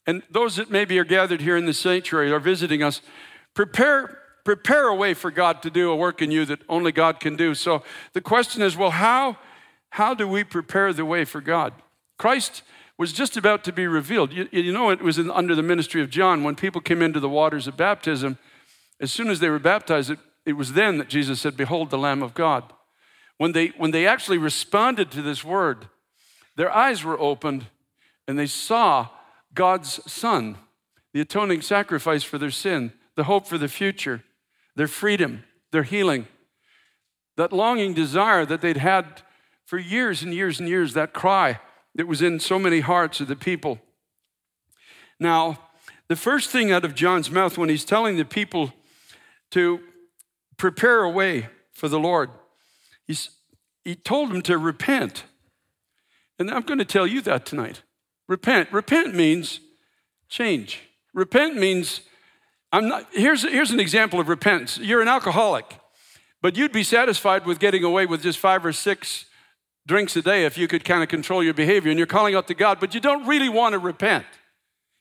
and 0.06 0.22
those 0.30 0.56
that 0.56 0.70
maybe 0.70 0.98
are 0.98 1.04
gathered 1.04 1.40
here 1.40 1.56
in 1.56 1.66
the 1.66 1.74
sanctuary 1.74 2.32
are 2.32 2.40
visiting 2.40 2.82
us, 2.82 3.00
prepare, 3.54 4.18
prepare 4.44 4.88
a 4.88 4.94
way 4.94 5.14
for 5.14 5.30
God 5.30 5.62
to 5.62 5.70
do 5.70 5.90
a 5.90 5.96
work 5.96 6.22
in 6.22 6.30
you 6.30 6.44
that 6.44 6.60
only 6.68 6.92
God 6.92 7.18
can 7.18 7.34
do. 7.36 7.54
So 7.54 7.82
the 8.12 8.20
question 8.20 8.62
is, 8.62 8.76
well, 8.76 8.90
how, 8.90 9.38
how 9.90 10.14
do 10.14 10.28
we 10.28 10.44
prepare 10.44 10.92
the 10.92 11.04
way 11.04 11.24
for 11.24 11.40
God? 11.40 11.72
Christ 12.18 12.62
was 12.96 13.12
just 13.12 13.36
about 13.36 13.64
to 13.64 13.72
be 13.72 13.86
revealed. 13.86 14.32
You, 14.32 14.48
you 14.52 14.72
know, 14.72 14.90
it 14.90 15.02
was 15.02 15.18
in, 15.18 15.30
under 15.30 15.54
the 15.54 15.62
ministry 15.62 16.00
of 16.02 16.10
John 16.10 16.44
when 16.44 16.54
people 16.54 16.80
came 16.80 17.02
into 17.02 17.18
the 17.18 17.28
waters 17.28 17.66
of 17.66 17.76
baptism. 17.76 18.38
As 19.00 19.10
soon 19.10 19.28
as 19.30 19.40
they 19.40 19.48
were 19.48 19.58
baptized, 19.58 20.10
it 20.10 20.18
it 20.44 20.54
was 20.54 20.74
then 20.74 20.98
that 20.98 21.08
Jesus 21.08 21.40
said, 21.40 21.56
Behold 21.56 21.90
the 21.90 21.98
Lamb 21.98 22.22
of 22.22 22.34
God. 22.34 22.72
When 23.38 23.52
they, 23.52 23.68
when 23.68 23.90
they 23.90 24.06
actually 24.06 24.38
responded 24.38 25.10
to 25.10 25.22
this 25.22 25.42
word, 25.42 25.88
their 26.56 26.70
eyes 26.70 27.02
were 27.02 27.18
opened 27.18 27.66
and 28.28 28.38
they 28.38 28.46
saw 28.46 29.08
God's 29.54 30.00
Son, 30.10 30.56
the 31.12 31.20
atoning 31.20 31.62
sacrifice 31.62 32.22
for 32.22 32.38
their 32.38 32.50
sin, 32.50 32.92
the 33.16 33.24
hope 33.24 33.46
for 33.46 33.58
the 33.58 33.68
future, 33.68 34.22
their 34.76 34.88
freedom, 34.88 35.44
their 35.70 35.82
healing, 35.82 36.26
that 37.36 37.52
longing 37.52 37.94
desire 37.94 38.44
that 38.46 38.60
they'd 38.60 38.76
had 38.76 39.22
for 39.64 39.78
years 39.78 40.22
and 40.22 40.34
years 40.34 40.60
and 40.60 40.68
years, 40.68 40.92
that 40.94 41.12
cry 41.12 41.58
that 41.94 42.06
was 42.06 42.22
in 42.22 42.38
so 42.40 42.58
many 42.58 42.80
hearts 42.80 43.20
of 43.20 43.28
the 43.28 43.36
people. 43.36 43.80
Now, 45.18 45.58
the 46.08 46.16
first 46.16 46.50
thing 46.50 46.70
out 46.70 46.84
of 46.84 46.94
John's 46.94 47.30
mouth 47.30 47.56
when 47.56 47.68
he's 47.68 47.84
telling 47.84 48.16
the 48.16 48.24
people 48.24 48.72
to 49.52 49.80
prepare 50.56 51.02
a 51.02 51.10
way 51.10 51.48
for 51.72 51.88
the 51.88 51.98
Lord. 51.98 52.30
He's, 53.06 53.30
he 53.84 53.94
told 53.94 54.30
them 54.30 54.42
to 54.42 54.58
repent. 54.58 55.24
And 56.38 56.50
I'm 56.50 56.62
going 56.62 56.78
to 56.78 56.84
tell 56.84 57.06
you 57.06 57.20
that 57.22 57.46
tonight. 57.46 57.82
Repent. 58.28 58.72
Repent 58.72 59.14
means 59.14 59.60
change. 60.28 60.82
Repent 61.12 61.56
means, 61.56 62.00
I'm 62.74 62.88
not, 62.88 63.06
here's, 63.12 63.42
here's 63.42 63.70
an 63.70 63.78
example 63.78 64.18
of 64.18 64.28
repentance. 64.28 64.78
You're 64.78 65.00
an 65.00 65.06
alcoholic, 65.06 65.78
but 66.42 66.56
you'd 66.56 66.72
be 66.72 66.82
satisfied 66.82 67.46
with 67.46 67.60
getting 67.60 67.84
away 67.84 68.04
with 68.04 68.20
just 68.20 68.40
five 68.40 68.66
or 68.66 68.72
six 68.72 69.26
drinks 69.86 70.16
a 70.16 70.22
day 70.22 70.44
if 70.44 70.58
you 70.58 70.66
could 70.66 70.84
kind 70.84 71.00
of 71.00 71.08
control 71.08 71.40
your 71.40 71.54
behavior 71.54 71.92
and 71.92 71.98
you're 71.98 72.08
calling 72.08 72.34
out 72.34 72.48
to 72.48 72.54
God, 72.54 72.80
but 72.80 72.92
you 72.92 73.00
don't 73.00 73.28
really 73.28 73.48
want 73.48 73.74
to 73.74 73.78
repent. 73.78 74.26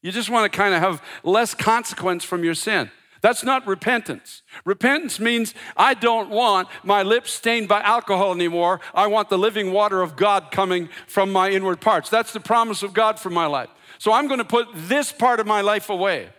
You 0.04 0.12
just 0.12 0.30
want 0.30 0.52
to 0.52 0.56
kind 0.56 0.76
of 0.76 0.82
have 0.82 1.02
less 1.24 1.56
consequence 1.56 2.24
from 2.24 2.44
your 2.44 2.54
sin. 2.54 2.92
That's 3.22 3.44
not 3.44 3.66
repentance. 3.66 4.44
Repentance 4.66 5.20
means 5.20 5.56
I 5.76 5.96
don't 5.96 6.30
want 6.30 6.68
my 6.84 7.02
lips 7.02 7.32
stained 7.32 7.70
by 7.70 7.82
alcohol 7.82 8.34
anymore. 8.34 8.82
I 8.94 9.08
want 9.08 9.30
the 9.30 9.40
living 9.40 9.72
water 9.72 10.04
of 10.04 10.16
God 10.16 10.52
coming 10.52 10.90
from 11.08 11.32
my 11.32 11.50
inward 11.50 11.82
parts. 11.82 12.12
That's 12.12 12.34
the 12.34 12.40
promise 12.40 12.84
of 12.84 12.94
God 12.94 13.20
for 13.20 13.32
my 13.32 13.48
life. 13.48 13.70
So 13.98 14.14
I'm 14.14 14.28
going 14.28 14.38
to 14.38 14.46
put 14.46 14.68
this 14.76 15.12
part 15.12 15.40
of 15.40 15.48
my 15.48 15.62
life 15.62 15.90
away. 15.90 16.30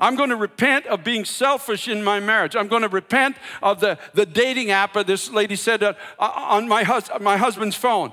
I'm 0.00 0.16
going 0.16 0.30
to 0.30 0.36
repent 0.36 0.86
of 0.86 1.04
being 1.04 1.24
selfish 1.24 1.88
in 1.88 2.02
my 2.02 2.20
marriage. 2.20 2.56
I'm 2.56 2.68
going 2.68 2.82
to 2.82 2.88
repent 2.88 3.36
of 3.62 3.80
the, 3.80 3.98
the 4.14 4.26
dating 4.26 4.70
app, 4.70 4.94
that 4.94 5.06
this 5.06 5.30
lady 5.30 5.56
said 5.56 5.82
uh, 5.82 5.94
on 6.18 6.68
my, 6.68 6.82
hus- 6.82 7.10
my 7.20 7.36
husband's 7.36 7.76
phone. 7.76 8.12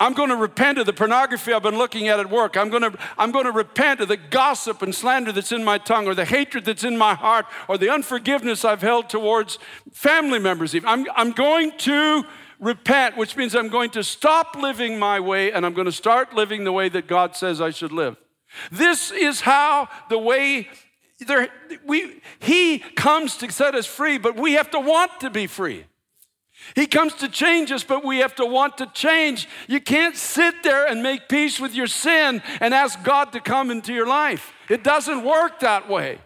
I'm 0.00 0.12
going 0.12 0.30
to 0.30 0.36
repent 0.36 0.78
of 0.78 0.86
the 0.86 0.92
pornography 0.92 1.52
I've 1.52 1.62
been 1.62 1.78
looking 1.78 2.08
at 2.08 2.18
at 2.18 2.28
work. 2.28 2.56
I'm 2.56 2.68
going, 2.68 2.82
to, 2.82 2.98
I'm 3.16 3.30
going 3.30 3.44
to 3.44 3.52
repent 3.52 4.00
of 4.00 4.08
the 4.08 4.16
gossip 4.16 4.82
and 4.82 4.94
slander 4.94 5.30
that's 5.30 5.52
in 5.52 5.64
my 5.64 5.78
tongue, 5.78 6.06
or 6.06 6.14
the 6.14 6.24
hatred 6.24 6.64
that's 6.64 6.84
in 6.84 6.98
my 6.98 7.14
heart, 7.14 7.46
or 7.68 7.78
the 7.78 7.90
unforgiveness 7.90 8.64
I've 8.64 8.82
held 8.82 9.08
towards 9.08 9.58
family 9.92 10.40
members. 10.40 10.74
Even. 10.74 10.88
I'm, 10.88 11.06
I'm 11.14 11.30
going 11.30 11.78
to 11.78 12.24
repent, 12.58 13.16
which 13.16 13.36
means 13.36 13.54
I'm 13.54 13.68
going 13.68 13.90
to 13.90 14.02
stop 14.02 14.56
living 14.56 14.98
my 14.98 15.20
way 15.20 15.52
and 15.52 15.64
I'm 15.64 15.74
going 15.74 15.86
to 15.86 15.92
start 15.92 16.34
living 16.34 16.64
the 16.64 16.72
way 16.72 16.88
that 16.88 17.06
God 17.06 17.36
says 17.36 17.60
I 17.60 17.70
should 17.70 17.92
live. 17.92 18.16
This 18.70 19.10
is 19.10 19.42
how 19.42 19.88
the 20.08 20.18
way 20.18 20.68
there, 21.24 21.48
we, 21.84 22.20
He 22.40 22.78
comes 22.78 23.36
to 23.38 23.50
set 23.50 23.74
us 23.74 23.86
free, 23.86 24.18
but 24.18 24.36
we 24.36 24.54
have 24.54 24.70
to 24.70 24.80
want 24.80 25.20
to 25.20 25.30
be 25.30 25.46
free. 25.46 25.86
He 26.74 26.86
comes 26.86 27.14
to 27.14 27.28
change 27.28 27.70
us, 27.72 27.84
but 27.84 28.04
we 28.04 28.18
have 28.18 28.34
to 28.36 28.46
want 28.46 28.78
to 28.78 28.86
change. 28.94 29.48
You 29.68 29.80
can't 29.80 30.16
sit 30.16 30.62
there 30.62 30.86
and 30.86 31.02
make 31.02 31.28
peace 31.28 31.60
with 31.60 31.74
your 31.74 31.86
sin 31.86 32.42
and 32.60 32.72
ask 32.72 33.02
God 33.02 33.32
to 33.32 33.40
come 33.40 33.70
into 33.70 33.92
your 33.92 34.06
life. 34.06 34.52
It 34.70 34.82
doesn't 34.82 35.24
work 35.24 35.60
that 35.60 35.88
way. 35.88 36.18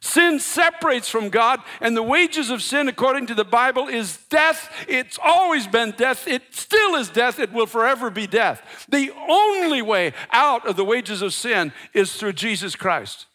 Sin 0.00 0.40
separates 0.40 1.08
from 1.08 1.28
God, 1.28 1.60
and 1.80 1.96
the 1.96 2.02
wages 2.02 2.50
of 2.50 2.60
sin, 2.60 2.88
according 2.88 3.26
to 3.26 3.36
the 3.36 3.44
Bible, 3.44 3.86
is 3.86 4.18
death. 4.30 4.68
It's 4.88 5.16
always 5.22 5.68
been 5.68 5.92
death. 5.92 6.26
It 6.26 6.42
still 6.50 6.96
is 6.96 7.08
death. 7.08 7.38
It 7.38 7.52
will 7.52 7.68
forever 7.68 8.10
be 8.10 8.26
death. 8.26 8.86
The 8.88 9.12
only 9.28 9.80
way 9.80 10.12
out 10.32 10.66
of 10.66 10.74
the 10.74 10.84
wages 10.84 11.22
of 11.22 11.34
sin 11.34 11.72
is 11.94 12.16
through 12.16 12.32
Jesus 12.32 12.74
Christ. 12.74 13.26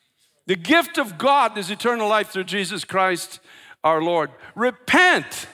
The 0.47 0.55
gift 0.55 0.97
of 0.97 1.17
God 1.17 1.57
is 1.57 1.69
eternal 1.69 2.07
life 2.07 2.29
through 2.29 2.45
Jesus 2.45 2.83
Christ 2.85 3.39
our 3.83 4.01
Lord. 4.01 4.31
Repent. 4.55 5.47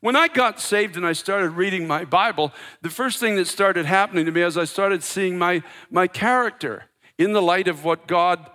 When 0.00 0.14
I 0.14 0.28
got 0.28 0.60
saved 0.60 0.96
and 0.96 1.04
I 1.04 1.12
started 1.12 1.50
reading 1.50 1.88
my 1.88 2.04
Bible, 2.04 2.52
the 2.80 2.88
first 2.88 3.18
thing 3.18 3.34
that 3.34 3.48
started 3.48 3.84
happening 3.84 4.26
to 4.26 4.32
me 4.32 4.42
is 4.42 4.56
I 4.56 4.64
started 4.64 5.02
seeing 5.02 5.36
my, 5.36 5.64
my 5.90 6.06
character 6.06 6.84
in 7.18 7.32
the 7.32 7.42
light 7.42 7.66
of 7.66 7.84
what 7.84 8.06
God 8.06 8.48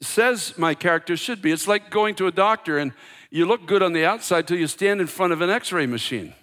says 0.00 0.56
my 0.56 0.74
character 0.74 1.14
should 1.14 1.42
be. 1.42 1.52
It's 1.52 1.68
like 1.68 1.90
going 1.90 2.14
to 2.16 2.26
a 2.26 2.32
doctor 2.32 2.78
and 2.78 2.92
you 3.30 3.44
look 3.44 3.66
good 3.66 3.82
on 3.82 3.92
the 3.92 4.06
outside 4.06 4.48
till 4.48 4.58
you 4.58 4.66
stand 4.66 5.00
in 5.00 5.06
front 5.06 5.34
of 5.34 5.42
an 5.42 5.50
x 5.50 5.72
ray 5.72 5.86
machine. 5.86 6.34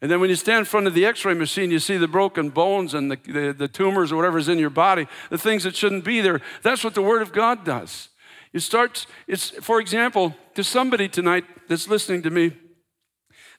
And 0.00 0.10
then 0.10 0.20
when 0.20 0.30
you 0.30 0.36
stand 0.36 0.60
in 0.60 0.64
front 0.64 0.86
of 0.86 0.94
the 0.94 1.04
x 1.04 1.24
ray 1.24 1.34
machine, 1.34 1.70
you 1.70 1.80
see 1.80 1.96
the 1.96 2.08
broken 2.08 2.50
bones 2.50 2.94
and 2.94 3.10
the, 3.10 3.16
the, 3.16 3.52
the, 3.52 3.68
tumors 3.68 4.12
or 4.12 4.16
whatever's 4.16 4.48
in 4.48 4.58
your 4.58 4.70
body, 4.70 5.08
the 5.28 5.38
things 5.38 5.64
that 5.64 5.74
shouldn't 5.74 6.04
be 6.04 6.20
there. 6.20 6.40
That's 6.62 6.84
what 6.84 6.94
the 6.94 7.02
Word 7.02 7.22
of 7.22 7.32
God 7.32 7.64
does. 7.64 8.08
It 8.52 8.60
starts, 8.60 9.06
it's, 9.26 9.50
for 9.50 9.80
example, 9.80 10.36
to 10.54 10.62
somebody 10.62 11.08
tonight 11.08 11.44
that's 11.68 11.88
listening 11.88 12.22
to 12.22 12.30
me, 12.30 12.52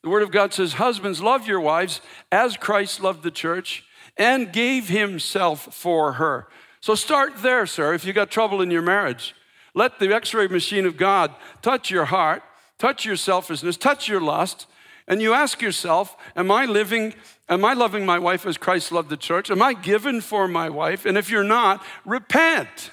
the 0.02 0.10
Word 0.10 0.24
of 0.24 0.32
God 0.32 0.54
says, 0.54 0.74
Husbands, 0.74 1.22
love 1.22 1.46
your 1.46 1.60
wives 1.60 2.00
as 2.32 2.56
Christ 2.56 3.02
loved 3.02 3.24
the 3.24 3.32
church 3.32 3.84
and 4.18 4.52
gave 4.54 4.88
himself 4.88 5.74
for 5.74 6.14
her. 6.14 6.48
So 6.80 6.96
start 6.96 7.42
there, 7.42 7.66
sir, 7.66 7.94
if 7.94 8.06
you 8.06 8.14
got 8.14 8.32
trouble 8.32 8.62
in 8.62 8.72
your 8.72 8.82
marriage. 8.82 9.36
Let 9.74 10.00
the 10.00 10.14
x 10.14 10.34
ray 10.34 10.48
machine 10.48 10.86
of 10.86 10.98
God 10.98 11.36
touch 11.62 11.92
your 11.92 12.06
heart, 12.06 12.44
touch 12.78 13.06
your 13.06 13.18
selfishness, 13.18 13.78
touch 13.78 14.08
your 14.08 14.22
lust, 14.22 14.66
and 15.10 15.22
you 15.22 15.34
ask 15.34 15.62
yourself, 15.62 16.16
Am 16.36 16.52
I 16.52 16.66
living, 16.66 17.16
am 17.50 17.66
I 17.66 17.74
loving 17.74 18.06
my 18.06 18.20
wife 18.20 18.46
as 18.46 18.58
Christ 18.58 18.92
loved 18.92 19.10
the 19.10 19.18
church? 19.18 19.52
Am 19.52 19.62
I 19.62 19.74
given 19.74 20.22
for 20.22 20.48
my 20.48 20.70
wife? 20.70 21.06
And 21.06 21.18
if 21.18 21.30
you're 21.30 21.44
not, 21.44 21.84
repent. 22.06 22.92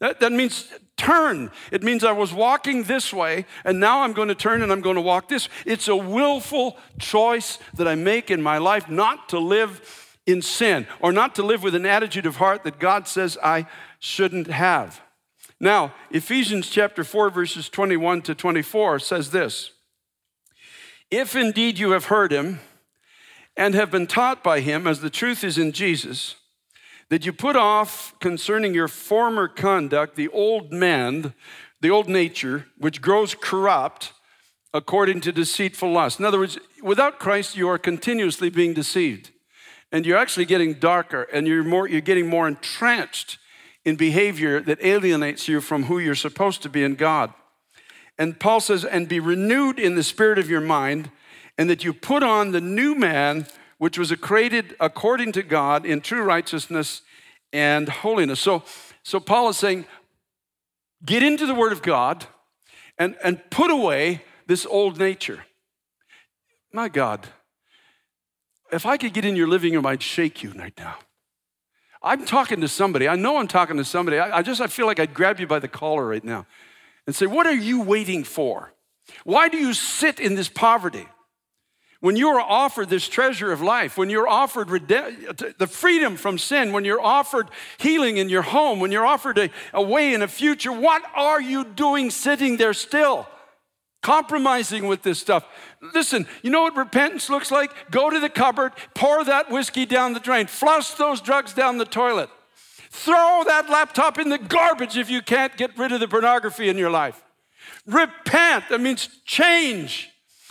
That, 0.00 0.20
that 0.20 0.32
means 0.32 0.68
turn. 0.96 1.50
It 1.70 1.82
means 1.82 2.04
I 2.04 2.12
was 2.12 2.32
walking 2.32 2.82
this 2.82 3.12
way, 3.12 3.46
and 3.64 3.80
now 3.80 4.02
I'm 4.02 4.12
going 4.12 4.28
to 4.28 4.34
turn 4.34 4.62
and 4.62 4.72
I'm 4.72 4.80
going 4.80 4.96
to 4.96 5.02
walk 5.02 5.28
this. 5.28 5.48
It's 5.64 5.88
a 5.88 5.96
willful 5.96 6.76
choice 6.98 7.58
that 7.74 7.86
I 7.86 7.94
make 7.94 8.30
in 8.30 8.42
my 8.42 8.58
life 8.58 8.88
not 8.88 9.28
to 9.30 9.38
live 9.38 10.18
in 10.26 10.42
sin 10.42 10.86
or 11.00 11.12
not 11.12 11.36
to 11.36 11.42
live 11.42 11.62
with 11.62 11.74
an 11.74 11.86
attitude 11.86 12.26
of 12.26 12.36
heart 12.36 12.64
that 12.64 12.80
God 12.80 13.06
says 13.06 13.38
I 13.42 13.66
shouldn't 14.00 14.48
have. 14.48 15.00
Now, 15.60 15.94
Ephesians 16.10 16.68
chapter 16.68 17.04
4, 17.04 17.30
verses 17.30 17.68
21 17.68 18.22
to 18.22 18.34
24 18.34 18.98
says 18.98 19.30
this 19.30 19.72
If 21.10 21.36
indeed 21.36 21.78
you 21.78 21.92
have 21.92 22.06
heard 22.06 22.32
him 22.32 22.60
and 23.56 23.74
have 23.74 23.90
been 23.90 24.06
taught 24.06 24.42
by 24.42 24.60
him, 24.60 24.86
as 24.86 25.00
the 25.00 25.10
truth 25.10 25.44
is 25.44 25.56
in 25.56 25.72
Jesus, 25.72 26.36
that 27.08 27.24
you 27.24 27.32
put 27.32 27.56
off 27.56 28.14
concerning 28.20 28.74
your 28.74 28.88
former 28.88 29.46
conduct 29.46 30.16
the 30.16 30.28
old 30.28 30.72
man, 30.72 31.34
the 31.80 31.90
old 31.90 32.08
nature, 32.08 32.66
which 32.78 33.00
grows 33.00 33.34
corrupt 33.34 34.12
according 34.74 35.20
to 35.22 35.32
deceitful 35.32 35.90
lust. 35.90 36.18
In 36.18 36.24
other 36.24 36.38
words, 36.38 36.58
without 36.82 37.18
Christ, 37.18 37.56
you 37.56 37.68
are 37.68 37.78
continuously 37.78 38.50
being 38.50 38.74
deceived 38.74 39.30
and 39.92 40.04
you're 40.04 40.18
actually 40.18 40.44
getting 40.44 40.74
darker 40.74 41.22
and 41.32 41.46
you're 41.46 41.64
more 41.64 41.88
you're 41.88 42.00
getting 42.00 42.28
more 42.28 42.48
entrenched 42.48 43.38
in 43.84 43.96
behavior 43.96 44.60
that 44.60 44.84
alienates 44.84 45.46
you 45.48 45.60
from 45.60 45.84
who 45.84 45.98
you're 45.98 46.14
supposed 46.14 46.62
to 46.62 46.68
be 46.68 46.82
in 46.82 46.96
God. 46.96 47.32
And 48.18 48.38
Paul 48.40 48.60
says, 48.60 48.84
and 48.84 49.08
be 49.08 49.20
renewed 49.20 49.78
in 49.78 49.94
the 49.94 50.02
spirit 50.02 50.38
of 50.38 50.48
your 50.48 50.60
mind, 50.60 51.10
and 51.58 51.68
that 51.68 51.84
you 51.84 51.92
put 51.92 52.22
on 52.22 52.52
the 52.52 52.60
new 52.60 52.94
man, 52.94 53.46
which 53.78 53.98
was 53.98 54.12
created 54.12 54.74
according 54.80 55.32
to 55.32 55.42
God 55.42 55.84
in 55.84 56.00
true 56.00 56.22
righteousness 56.22 57.02
and 57.52 57.88
holiness. 57.88 58.40
So, 58.40 58.62
so 59.02 59.20
Paul 59.20 59.50
is 59.50 59.58
saying, 59.58 59.86
get 61.04 61.22
into 61.22 61.46
the 61.46 61.54
word 61.54 61.72
of 61.72 61.82
God 61.82 62.26
and, 62.98 63.16
and 63.22 63.42
put 63.50 63.70
away 63.70 64.22
this 64.46 64.66
old 64.66 64.98
nature. 64.98 65.44
My 66.72 66.88
God, 66.88 67.26
if 68.72 68.86
I 68.86 68.96
could 68.96 69.12
get 69.12 69.24
in 69.24 69.36
your 69.36 69.48
living 69.48 69.74
room, 69.74 69.86
I'd 69.86 70.02
shake 70.02 70.42
you 70.42 70.52
right 70.52 70.74
now. 70.76 70.96
I'm 72.02 72.24
talking 72.24 72.60
to 72.60 72.68
somebody. 72.68 73.08
I 73.08 73.16
know 73.16 73.38
I'm 73.38 73.48
talking 73.48 73.76
to 73.76 73.84
somebody. 73.84 74.18
I, 74.18 74.38
I 74.38 74.42
just 74.42 74.60
I 74.60 74.66
feel 74.66 74.86
like 74.86 75.00
I'd 75.00 75.14
grab 75.14 75.40
you 75.40 75.46
by 75.46 75.58
the 75.58 75.68
collar 75.68 76.06
right 76.06 76.24
now 76.24 76.46
and 77.06 77.14
say, 77.14 77.26
What 77.26 77.46
are 77.46 77.54
you 77.54 77.82
waiting 77.82 78.24
for? 78.24 78.72
Why 79.24 79.48
do 79.48 79.56
you 79.56 79.72
sit 79.72 80.18
in 80.18 80.34
this 80.34 80.48
poverty? 80.48 81.06
When 82.00 82.16
you 82.16 82.28
are 82.28 82.40
offered 82.40 82.90
this 82.90 83.08
treasure 83.08 83.52
of 83.52 83.62
life, 83.62 83.96
when 83.96 84.10
you're 84.10 84.28
offered 84.28 84.68
the 84.68 85.66
freedom 85.66 86.16
from 86.16 86.38
sin, 86.38 86.72
when 86.72 86.84
you're 86.84 87.00
offered 87.00 87.48
healing 87.78 88.18
in 88.18 88.28
your 88.28 88.42
home, 88.42 88.80
when 88.80 88.92
you're 88.92 89.06
offered 89.06 89.38
a, 89.38 89.50
a 89.72 89.82
way 89.82 90.12
in 90.12 90.20
a 90.20 90.28
future, 90.28 90.72
what 90.72 91.02
are 91.14 91.40
you 91.40 91.64
doing 91.64 92.10
sitting 92.10 92.58
there 92.58 92.74
still? 92.74 93.26
compromising 94.06 94.86
with 94.86 95.02
this 95.02 95.18
stuff. 95.18 95.44
Listen, 95.92 96.28
you 96.44 96.48
know 96.48 96.62
what 96.62 96.76
repentance 96.76 97.28
looks 97.28 97.50
like? 97.50 97.72
Go 97.90 98.08
to 98.08 98.20
the 98.20 98.28
cupboard, 98.28 98.72
pour 98.94 99.24
that 99.24 99.50
whiskey 99.50 99.84
down 99.84 100.12
the 100.12 100.20
drain, 100.20 100.46
flush 100.46 100.92
those 100.92 101.20
drugs 101.20 101.52
down 101.52 101.78
the 101.78 101.84
toilet, 101.84 102.30
throw 102.96 103.44
that 103.46 103.68
laptop 103.68 104.18
in 104.18 104.28
the 104.28 104.38
garbage 104.38 104.96
if 104.96 105.10
you 105.10 105.22
can't 105.22 105.56
get 105.56 105.76
rid 105.76 105.92
of 105.92 106.00
the 106.00 106.08
pornography 106.08 106.68
in 106.68 106.78
your 106.78 106.90
life. 106.90 107.22
Repent, 107.86 108.64
that 108.70 108.80
means 108.80 109.08
change 109.24 110.08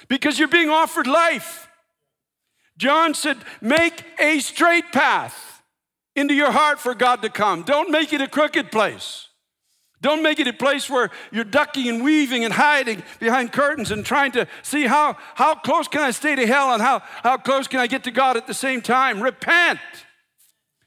because 0.07 0.37
you're 0.37 0.47
being 0.47 0.69
offered 0.69 1.07
life. 1.07 1.67
John 2.77 3.13
said, 3.13 3.37
Make 3.61 4.03
a 4.19 4.39
straight 4.39 4.91
path 4.91 5.63
into 6.15 6.33
your 6.33 6.51
heart 6.51 6.79
for 6.79 6.93
God 6.93 7.21
to 7.23 7.29
come. 7.29 7.63
Don't 7.63 7.91
make 7.91 8.13
it 8.13 8.21
a 8.21 8.27
crooked 8.27 8.71
place. 8.71 9.27
Don't 10.01 10.21
make 10.21 10.39
it 10.39 10.47
a 10.47 10.53
place 10.53 10.89
where 10.89 11.09
you're 11.31 11.43
ducking 11.43 11.87
and 11.87 12.03
weaving 12.03 12.43
and 12.43 12.53
hiding 12.53 13.01
behind 13.19 13.51
curtains 13.51 13.91
and 13.91 14.05
trying 14.05 14.31
to 14.33 14.47
see 14.61 14.85
how, 14.85 15.17
how 15.33 15.55
close 15.55 15.87
can 15.87 16.01
I 16.01 16.11
stay 16.11 16.35
to 16.35 16.45
hell 16.45 16.73
and 16.73 16.81
how, 16.81 16.99
how 17.23 17.37
close 17.37 17.67
can 17.67 17.79
I 17.79 17.87
get 17.87 18.03
to 18.03 18.11
God 18.11 18.37
at 18.37 18.45
the 18.45 18.53
same 18.53 18.81
time. 18.81 19.23
Repent. 19.23 19.79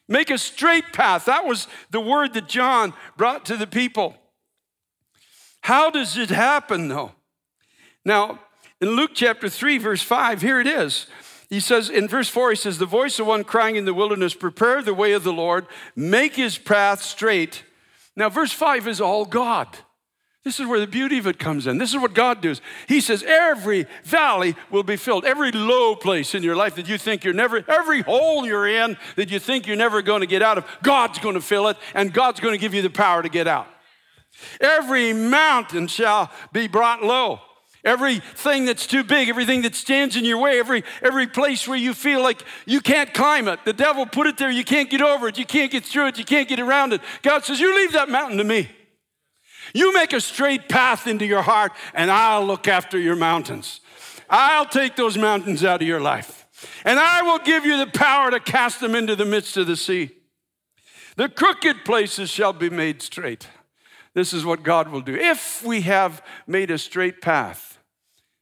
Make 0.08 0.30
a 0.30 0.38
straight 0.38 0.92
path. 0.92 1.26
That 1.26 1.44
was 1.44 1.68
the 1.90 2.00
word 2.00 2.34
that 2.34 2.48
John 2.48 2.94
brought 3.16 3.44
to 3.46 3.56
the 3.56 3.66
people. 3.66 4.16
How 5.62 5.90
does 5.90 6.16
it 6.16 6.30
happen, 6.30 6.88
though? 6.88 7.12
Now, 8.04 8.40
in 8.80 8.90
Luke 8.90 9.10
chapter 9.14 9.48
3, 9.48 9.78
verse 9.78 10.02
5, 10.02 10.40
here 10.40 10.60
it 10.60 10.66
is. 10.66 11.08
He 11.50 11.60
says, 11.60 11.90
in 11.90 12.08
verse 12.08 12.28
4, 12.28 12.50
he 12.50 12.56
says, 12.56 12.78
The 12.78 12.86
voice 12.86 13.18
of 13.18 13.26
one 13.26 13.44
crying 13.44 13.76
in 13.76 13.84
the 13.84 13.94
wilderness, 13.94 14.34
Prepare 14.34 14.82
the 14.82 14.94
way 14.94 15.12
of 15.12 15.24
the 15.24 15.32
Lord, 15.32 15.66
make 15.96 16.36
his 16.36 16.58
path 16.58 17.02
straight. 17.02 17.64
Now, 18.16 18.28
verse 18.28 18.52
5 18.52 18.88
is 18.88 19.00
all 19.00 19.24
God. 19.24 19.78
This 20.48 20.60
is 20.60 20.66
where 20.66 20.80
the 20.80 20.86
beauty 20.86 21.18
of 21.18 21.26
it 21.26 21.38
comes 21.38 21.66
in. 21.66 21.76
This 21.76 21.90
is 21.90 22.00
what 22.00 22.14
God 22.14 22.40
does. 22.40 22.62
He 22.86 23.02
says, 23.02 23.22
Every 23.22 23.84
valley 24.02 24.56
will 24.70 24.82
be 24.82 24.96
filled. 24.96 25.26
Every 25.26 25.52
low 25.52 25.94
place 25.94 26.34
in 26.34 26.42
your 26.42 26.56
life 26.56 26.76
that 26.76 26.88
you 26.88 26.96
think 26.96 27.22
you're 27.22 27.34
never, 27.34 27.62
every 27.68 28.00
hole 28.00 28.46
you're 28.46 28.66
in 28.66 28.96
that 29.16 29.30
you 29.30 29.40
think 29.40 29.66
you're 29.66 29.76
never 29.76 30.00
going 30.00 30.22
to 30.22 30.26
get 30.26 30.40
out 30.40 30.56
of, 30.56 30.64
God's 30.82 31.18
going 31.18 31.34
to 31.34 31.42
fill 31.42 31.68
it, 31.68 31.76
and 31.92 32.14
God's 32.14 32.40
going 32.40 32.54
to 32.54 32.58
give 32.58 32.72
you 32.72 32.80
the 32.80 32.88
power 32.88 33.22
to 33.22 33.28
get 33.28 33.46
out. 33.46 33.66
Every 34.58 35.12
mountain 35.12 35.86
shall 35.86 36.30
be 36.50 36.66
brought 36.66 37.02
low. 37.02 37.40
Everything 37.84 38.64
that's 38.64 38.86
too 38.86 39.04
big, 39.04 39.28
everything 39.28 39.60
that 39.62 39.74
stands 39.74 40.16
in 40.16 40.24
your 40.24 40.38
way, 40.38 40.58
every, 40.58 40.82
every 41.02 41.26
place 41.26 41.68
where 41.68 41.76
you 41.76 41.92
feel 41.92 42.22
like 42.22 42.42
you 42.64 42.80
can't 42.80 43.12
climb 43.12 43.48
it, 43.48 43.62
the 43.66 43.74
devil 43.74 44.06
put 44.06 44.26
it 44.26 44.38
there, 44.38 44.50
you 44.50 44.64
can't 44.64 44.88
get 44.88 45.02
over 45.02 45.28
it, 45.28 45.36
you 45.36 45.44
can't 45.44 45.70
get 45.70 45.84
through 45.84 46.06
it, 46.06 46.16
you 46.16 46.24
can't 46.24 46.48
get 46.48 46.58
around 46.58 46.94
it. 46.94 47.02
God 47.20 47.44
says, 47.44 47.60
You 47.60 47.76
leave 47.76 47.92
that 47.92 48.08
mountain 48.08 48.38
to 48.38 48.44
me. 48.44 48.70
You 49.74 49.92
make 49.92 50.12
a 50.12 50.20
straight 50.20 50.68
path 50.68 51.06
into 51.06 51.26
your 51.26 51.42
heart, 51.42 51.72
and 51.94 52.10
I'll 52.10 52.46
look 52.46 52.68
after 52.68 52.98
your 52.98 53.16
mountains. 53.16 53.80
I'll 54.30 54.66
take 54.66 54.96
those 54.96 55.16
mountains 55.16 55.64
out 55.64 55.82
of 55.82 55.88
your 55.88 56.00
life, 56.00 56.46
and 56.84 56.98
I 56.98 57.22
will 57.22 57.38
give 57.38 57.64
you 57.64 57.78
the 57.78 57.90
power 57.90 58.30
to 58.30 58.40
cast 58.40 58.80
them 58.80 58.94
into 58.94 59.16
the 59.16 59.24
midst 59.24 59.56
of 59.56 59.66
the 59.66 59.76
sea. 59.76 60.10
The 61.16 61.28
crooked 61.28 61.84
places 61.84 62.30
shall 62.30 62.52
be 62.52 62.70
made 62.70 63.02
straight. 63.02 63.48
This 64.14 64.32
is 64.32 64.44
what 64.44 64.62
God 64.62 64.88
will 64.88 65.00
do. 65.00 65.14
If 65.14 65.64
we 65.64 65.82
have 65.82 66.22
made 66.46 66.70
a 66.70 66.78
straight 66.78 67.20
path, 67.20 67.78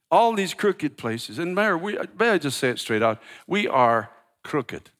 all 0.09 0.33
these 0.33 0.53
crooked 0.53 0.97
places. 0.97 1.39
And 1.39 1.53
Mayor, 1.53 1.77
we, 1.77 1.97
may 2.17 2.29
I 2.29 2.37
just 2.37 2.57
say 2.57 2.69
it 2.69 2.79
straight 2.79 3.03
out? 3.03 3.21
We 3.45 3.67
are 3.67 4.09
crooked 4.43 4.91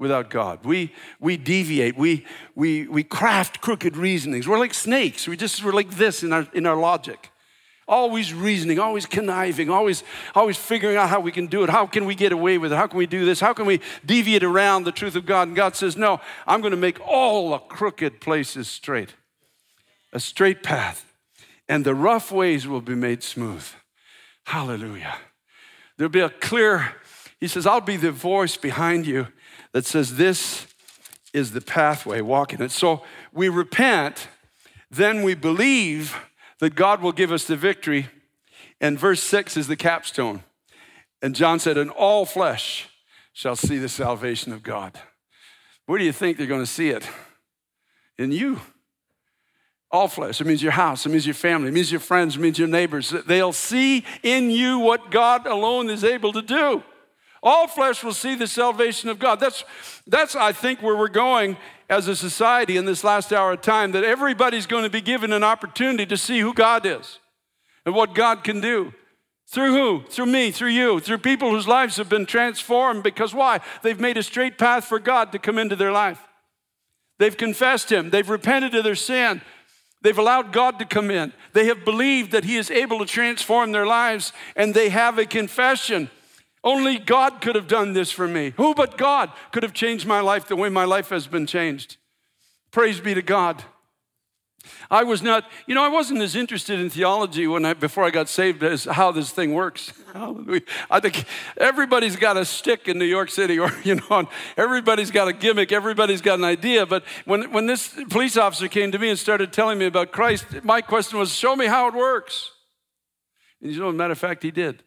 without 0.00 0.30
God. 0.30 0.64
We, 0.64 0.92
we 1.20 1.36
deviate, 1.36 1.96
we, 1.96 2.26
we, 2.56 2.88
we 2.88 3.04
craft 3.04 3.60
crooked 3.60 3.96
reasonings. 3.96 4.48
We're 4.48 4.58
like 4.58 4.74
snakes. 4.74 5.28
We 5.28 5.36
just, 5.36 5.62
we're 5.62 5.72
like 5.72 5.90
this 5.90 6.24
in 6.24 6.32
our, 6.32 6.48
in 6.54 6.66
our 6.66 6.74
logic. 6.74 7.30
Always 7.86 8.32
reasoning, 8.32 8.78
always 8.78 9.04
conniving, 9.04 9.68
always, 9.68 10.02
always 10.34 10.56
figuring 10.56 10.96
out 10.96 11.10
how 11.10 11.20
we 11.20 11.30
can 11.30 11.48
do 11.48 11.64
it. 11.64 11.70
How 11.70 11.86
can 11.86 12.06
we 12.06 12.14
get 12.14 12.32
away 12.32 12.56
with 12.56 12.72
it? 12.72 12.76
How 12.76 12.86
can 12.86 12.98
we 12.98 13.06
do 13.06 13.26
this? 13.26 13.40
How 13.40 13.52
can 13.52 13.66
we 13.66 13.80
deviate 14.06 14.42
around 14.42 14.84
the 14.84 14.92
truth 14.92 15.16
of 15.16 15.26
God? 15.26 15.48
And 15.48 15.56
God 15.56 15.76
says, 15.76 15.96
No, 15.96 16.20
I'm 16.46 16.62
going 16.62 16.70
to 16.70 16.78
make 16.78 16.98
all 17.06 17.50
the 17.50 17.58
crooked 17.58 18.20
places 18.20 18.68
straight, 18.68 19.14
a 20.12 20.20
straight 20.20 20.62
path, 20.62 21.04
and 21.68 21.84
the 21.84 21.94
rough 21.94 22.32
ways 22.32 22.66
will 22.66 22.80
be 22.80 22.94
made 22.94 23.22
smooth. 23.22 23.66
Hallelujah. 24.44 25.16
There'll 25.98 26.10
be 26.10 26.20
a 26.20 26.30
clear, 26.30 26.94
he 27.38 27.48
says, 27.48 27.66
I'll 27.66 27.80
be 27.80 27.96
the 27.96 28.12
voice 28.12 28.56
behind 28.56 29.04
you 29.04 29.26
that 29.72 29.86
says, 29.86 30.16
This 30.16 30.66
is 31.32 31.52
the 31.52 31.60
pathway, 31.60 32.20
walk 32.20 32.52
in 32.52 32.62
it. 32.62 32.70
So 32.70 33.02
we 33.32 33.48
repent, 33.48 34.28
then 34.90 35.22
we 35.22 35.34
believe 35.34 36.16
that 36.58 36.74
God 36.74 37.02
will 37.02 37.12
give 37.12 37.32
us 37.32 37.44
the 37.44 37.56
victory. 37.56 38.08
And 38.80 38.98
verse 38.98 39.22
six 39.22 39.56
is 39.56 39.66
the 39.66 39.76
capstone. 39.76 40.42
And 41.22 41.34
John 41.34 41.58
said, 41.58 41.76
And 41.76 41.90
all 41.90 42.24
flesh 42.24 42.88
shall 43.32 43.56
see 43.56 43.78
the 43.78 43.88
salvation 43.88 44.52
of 44.52 44.62
God. 44.62 44.98
Where 45.86 45.98
do 45.98 46.04
you 46.04 46.12
think 46.12 46.36
they're 46.36 46.46
going 46.46 46.62
to 46.62 46.66
see 46.66 46.90
it? 46.90 47.08
In 48.18 48.32
you. 48.32 48.60
All 49.90 50.06
flesh. 50.06 50.40
It 50.40 50.46
means 50.46 50.62
your 50.62 50.72
house. 50.72 51.04
It 51.04 51.08
means 51.08 51.26
your 51.26 51.34
family. 51.34 51.68
It 51.68 51.74
means 51.74 51.90
your 51.90 52.00
friends. 52.00 52.36
It 52.36 52.40
means 52.40 52.58
your 52.58 52.68
neighbors. 52.68 53.10
They'll 53.26 53.52
see 53.52 54.04
in 54.22 54.50
you 54.50 54.78
what 54.78 55.10
God 55.10 55.46
alone 55.46 55.90
is 55.90 56.04
able 56.04 56.32
to 56.32 56.42
do. 56.42 56.84
All 57.42 57.66
flesh 57.66 58.04
will 58.04 58.12
see 58.12 58.34
the 58.34 58.46
salvation 58.46 59.08
of 59.08 59.18
God. 59.18 59.40
That's, 59.40 59.64
that's 60.06 60.36
I 60.36 60.52
think, 60.52 60.82
where 60.82 60.96
we're 60.96 61.08
going 61.08 61.56
as 61.88 62.06
a 62.06 62.14
society 62.14 62.76
in 62.76 62.84
this 62.84 63.02
last 63.02 63.32
hour 63.32 63.52
of 63.52 63.62
time, 63.62 63.92
that 63.92 64.04
everybody's 64.04 64.66
going 64.66 64.84
to 64.84 64.90
be 64.90 65.00
given 65.00 65.32
an 65.32 65.42
opportunity 65.42 66.06
to 66.06 66.16
see 66.16 66.40
who 66.40 66.52
God 66.52 66.84
is 66.86 67.18
and 67.86 67.94
what 67.94 68.14
God 68.14 68.44
can 68.44 68.60
do. 68.60 68.92
Through 69.48 69.72
who? 69.72 70.08
Through 70.08 70.26
me, 70.26 70.52
through 70.52 70.68
you, 70.68 71.00
through 71.00 71.18
people 71.18 71.50
whose 71.50 71.66
lives 71.66 71.96
have 71.96 72.08
been 72.08 72.26
transformed 72.26 73.02
because 73.02 73.34
why? 73.34 73.60
They've 73.82 73.98
made 73.98 74.16
a 74.16 74.22
straight 74.22 74.58
path 74.58 74.84
for 74.84 75.00
God 75.00 75.32
to 75.32 75.40
come 75.40 75.58
into 75.58 75.74
their 75.74 75.90
life. 75.90 76.20
They've 77.18 77.36
confessed 77.36 77.90
Him, 77.90 78.10
they've 78.10 78.28
repented 78.28 78.74
of 78.76 78.84
their 78.84 78.94
sin, 78.94 79.42
they've 80.02 80.16
allowed 80.16 80.52
God 80.52 80.78
to 80.78 80.84
come 80.84 81.10
in, 81.10 81.32
they 81.52 81.66
have 81.66 81.84
believed 81.84 82.30
that 82.30 82.44
He 82.44 82.56
is 82.56 82.70
able 82.70 83.00
to 83.00 83.04
transform 83.04 83.72
their 83.72 83.86
lives, 83.86 84.32
and 84.54 84.72
they 84.72 84.88
have 84.88 85.18
a 85.18 85.26
confession 85.26 86.10
only 86.62 86.98
God 86.98 87.40
could 87.40 87.54
have 87.54 87.68
done 87.68 87.92
this 87.92 88.10
for 88.10 88.28
me. 88.28 88.52
Who 88.56 88.74
but 88.74 88.98
God 88.98 89.32
could 89.52 89.62
have 89.62 89.72
changed 89.72 90.06
my 90.06 90.20
life 90.20 90.46
the 90.46 90.56
way 90.56 90.68
my 90.68 90.84
life 90.84 91.08
has 91.08 91.26
been 91.26 91.46
changed? 91.46 91.96
Praise 92.70 93.00
be 93.00 93.14
to 93.14 93.22
God. 93.22 93.64
I 94.90 95.04
was 95.04 95.22
not, 95.22 95.50
you 95.66 95.74
know, 95.74 95.82
I 95.82 95.88
wasn't 95.88 96.20
as 96.20 96.36
interested 96.36 96.78
in 96.78 96.90
theology 96.90 97.46
when 97.46 97.64
I, 97.64 97.72
before 97.72 98.04
I 98.04 98.10
got 98.10 98.28
saved 98.28 98.62
as 98.62 98.84
how 98.84 99.10
this 99.10 99.30
thing 99.30 99.54
works. 99.54 99.92
Hallelujah. 100.12 100.60
I 100.90 101.00
think 101.00 101.24
everybody's 101.56 102.16
got 102.16 102.36
a 102.36 102.44
stick 102.44 102.88
in 102.88 102.98
New 102.98 103.06
York 103.06 103.30
City, 103.30 103.58
or, 103.60 103.72
you 103.84 103.94
know, 103.94 104.28
everybody's 104.56 105.10
got 105.10 105.28
a 105.28 105.32
gimmick, 105.32 105.72
everybody's 105.72 106.20
got 106.20 106.38
an 106.38 106.44
idea. 106.44 106.84
But 106.84 107.04
when, 107.24 107.50
when 107.52 107.66
this 107.66 107.94
police 108.10 108.36
officer 108.36 108.68
came 108.68 108.92
to 108.92 108.98
me 108.98 109.08
and 109.08 109.18
started 109.18 109.52
telling 109.52 109.78
me 109.78 109.86
about 109.86 110.12
Christ, 110.12 110.44
my 110.62 110.82
question 110.82 111.18
was, 111.18 111.32
show 111.34 111.56
me 111.56 111.66
how 111.66 111.88
it 111.88 111.94
works. 111.94 112.50
And 113.62 113.72
you 113.72 113.80
know, 113.80 113.92
matter 113.92 114.12
of 114.12 114.18
fact, 114.18 114.42
he 114.42 114.50
did. 114.50 114.82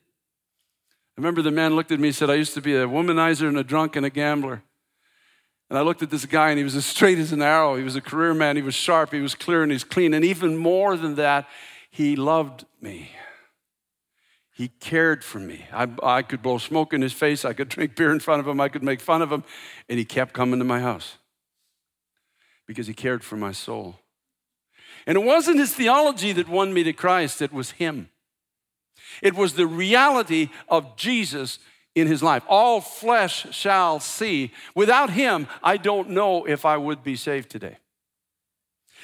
I 1.15 1.21
remember 1.21 1.41
the 1.41 1.51
man 1.51 1.75
looked 1.75 1.91
at 1.91 1.99
me 1.99 2.07
and 2.07 2.15
said, 2.15 2.29
I 2.29 2.35
used 2.35 2.55
to 2.55 2.61
be 2.61 2.75
a 2.75 2.87
womanizer 2.87 3.47
and 3.47 3.57
a 3.57 3.63
drunk 3.63 3.95
and 3.95 4.05
a 4.05 4.09
gambler. 4.09 4.63
And 5.69 5.77
I 5.77 5.81
looked 5.81 6.01
at 6.01 6.09
this 6.09 6.25
guy 6.25 6.49
and 6.49 6.57
he 6.57 6.63
was 6.63 6.75
as 6.75 6.85
straight 6.85 7.19
as 7.19 7.31
an 7.31 7.41
arrow. 7.41 7.75
He 7.75 7.83
was 7.83 7.95
a 7.95 8.01
career 8.01 8.33
man. 8.33 8.55
He 8.55 8.61
was 8.61 8.75
sharp. 8.75 9.11
He 9.11 9.21
was 9.21 9.35
clear 9.35 9.63
and 9.63 9.71
he's 9.71 9.83
clean. 9.83 10.13
And 10.13 10.25
even 10.25 10.57
more 10.57 10.97
than 10.97 11.15
that, 11.15 11.47
he 11.91 12.15
loved 12.15 12.65
me. 12.81 13.11
He 14.55 14.67
cared 14.67 15.23
for 15.23 15.39
me. 15.39 15.65
I, 15.71 15.87
I 16.01 16.21
could 16.21 16.41
blow 16.41 16.57
smoke 16.57 16.93
in 16.93 17.01
his 17.01 17.13
face. 17.13 17.45
I 17.45 17.53
could 17.53 17.69
drink 17.69 17.95
beer 17.95 18.11
in 18.11 18.19
front 18.19 18.39
of 18.39 18.47
him. 18.47 18.59
I 18.59 18.69
could 18.69 18.83
make 18.83 18.99
fun 18.99 19.21
of 19.21 19.31
him. 19.31 19.43
And 19.89 19.99
he 19.99 20.05
kept 20.05 20.33
coming 20.33 20.59
to 20.59 20.65
my 20.65 20.79
house 20.79 21.17
because 22.67 22.87
he 22.87 22.93
cared 22.93 23.23
for 23.23 23.37
my 23.37 23.51
soul. 23.51 23.99
And 25.05 25.17
it 25.17 25.23
wasn't 25.23 25.59
his 25.59 25.73
theology 25.73 26.31
that 26.33 26.47
won 26.47 26.73
me 26.73 26.83
to 26.83 26.93
Christ, 26.93 27.41
it 27.41 27.51
was 27.51 27.71
him. 27.71 28.09
It 29.21 29.35
was 29.35 29.53
the 29.53 29.67
reality 29.67 30.49
of 30.67 30.95
Jesus 30.95 31.59
in 31.95 32.07
his 32.07 32.23
life. 32.23 32.43
All 32.47 32.81
flesh 32.81 33.53
shall 33.53 33.99
see. 33.99 34.51
Without 34.75 35.11
him, 35.11 35.47
I 35.61 35.77
don't 35.77 36.09
know 36.09 36.45
if 36.45 36.65
I 36.65 36.77
would 36.77 37.03
be 37.03 37.15
saved 37.15 37.49
today. 37.49 37.77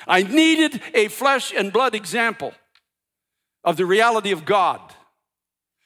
I 0.07 0.23
needed 0.23 0.81
a 0.93 1.07
flesh 1.07 1.53
and 1.55 1.73
blood 1.73 1.93
example 1.93 2.53
of 3.63 3.77
the 3.77 3.85
reality 3.85 4.31
of 4.31 4.45
God 4.45 4.81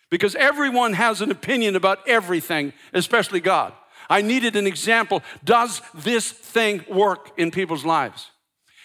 because 0.10 0.36
everyone 0.36 0.94
has 0.94 1.22
an 1.22 1.32
opinion 1.32 1.76
about 1.76 2.08
everything, 2.08 2.72
especially 2.94 3.40
God. 3.40 3.74
I 4.10 4.22
needed 4.22 4.56
an 4.56 4.68
example. 4.68 5.24
Does 5.44 5.82
this 5.94 6.30
thing 6.32 6.86
work 6.88 7.32
in 7.38 7.50
people's 7.52 7.84
lives? 7.84 8.30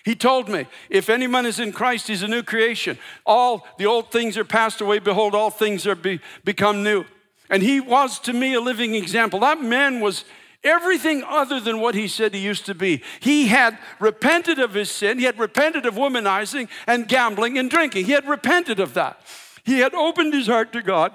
He 0.05 0.15
told 0.15 0.49
me, 0.49 0.67
if 0.91 1.11
anyone 1.11 1.47
is 1.47 1.59
in 1.61 1.73
Christ, 1.73 2.09
he's 2.09 2.23
a 2.23 2.29
new 2.29 2.43
creation. 2.43 2.99
All 3.27 3.67
the 3.79 3.87
old 3.87 4.11
things 4.11 4.37
are 4.37 4.45
passed 4.45 4.81
away. 4.81 4.99
Behold, 4.99 5.35
all 5.35 5.51
things 5.51 5.87
are 5.87 5.95
be, 5.95 6.21
become 6.45 6.83
new. 6.83 7.05
And 7.51 7.63
he 7.63 7.81
was 7.81 8.19
to 8.21 8.33
me 8.33 8.55
a 8.55 8.61
living 8.61 8.95
example. 8.95 9.41
That 9.41 9.63
man 9.63 10.01
was 10.01 10.25
everything 10.65 11.23
other 11.25 11.61
than 11.61 11.81
what 11.81 11.95
he 11.95 12.09
said 12.09 12.35
he 12.35 12.41
used 12.41 12.67
to 12.67 12.75
be. 12.75 13.03
He 13.21 13.49
had 13.49 13.79
repented 14.01 14.59
of 14.59 14.75
his 14.75 14.91
sin. 14.91 15.19
He 15.19 15.25
had 15.25 15.39
repented 15.39 15.87
of 15.87 15.95
womanizing 15.95 16.69
and 16.87 17.09
gambling 17.09 17.59
and 17.59 17.71
drinking. 17.71 18.07
He 18.07 18.13
had 18.13 18.29
repented 18.29 18.81
of 18.81 18.95
that. 18.95 19.21
He 19.65 19.81
had 19.81 19.95
opened 19.95 20.35
his 20.35 20.47
heart 20.47 20.73
to 20.73 20.83
God, 20.83 21.13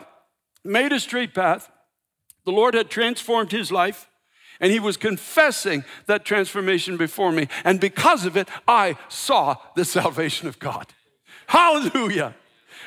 made 0.63 0.91
a 0.91 0.99
straight 0.99 1.33
path. 1.33 1.69
The 2.45 2.51
Lord 2.51 2.73
had 2.73 2.89
transformed 2.89 3.51
his 3.51 3.71
life. 3.71 4.07
And 4.59 4.71
he 4.71 4.79
was 4.79 4.97
confessing 4.97 5.83
that 6.05 6.25
transformation 6.25 6.97
before 6.97 7.31
me. 7.31 7.47
And 7.63 7.79
because 7.79 8.25
of 8.25 8.37
it, 8.37 8.47
I 8.67 8.97
saw 9.09 9.57
the 9.75 9.85
salvation 9.85 10.47
of 10.47 10.59
God. 10.59 10.87
Hallelujah. 11.47 12.35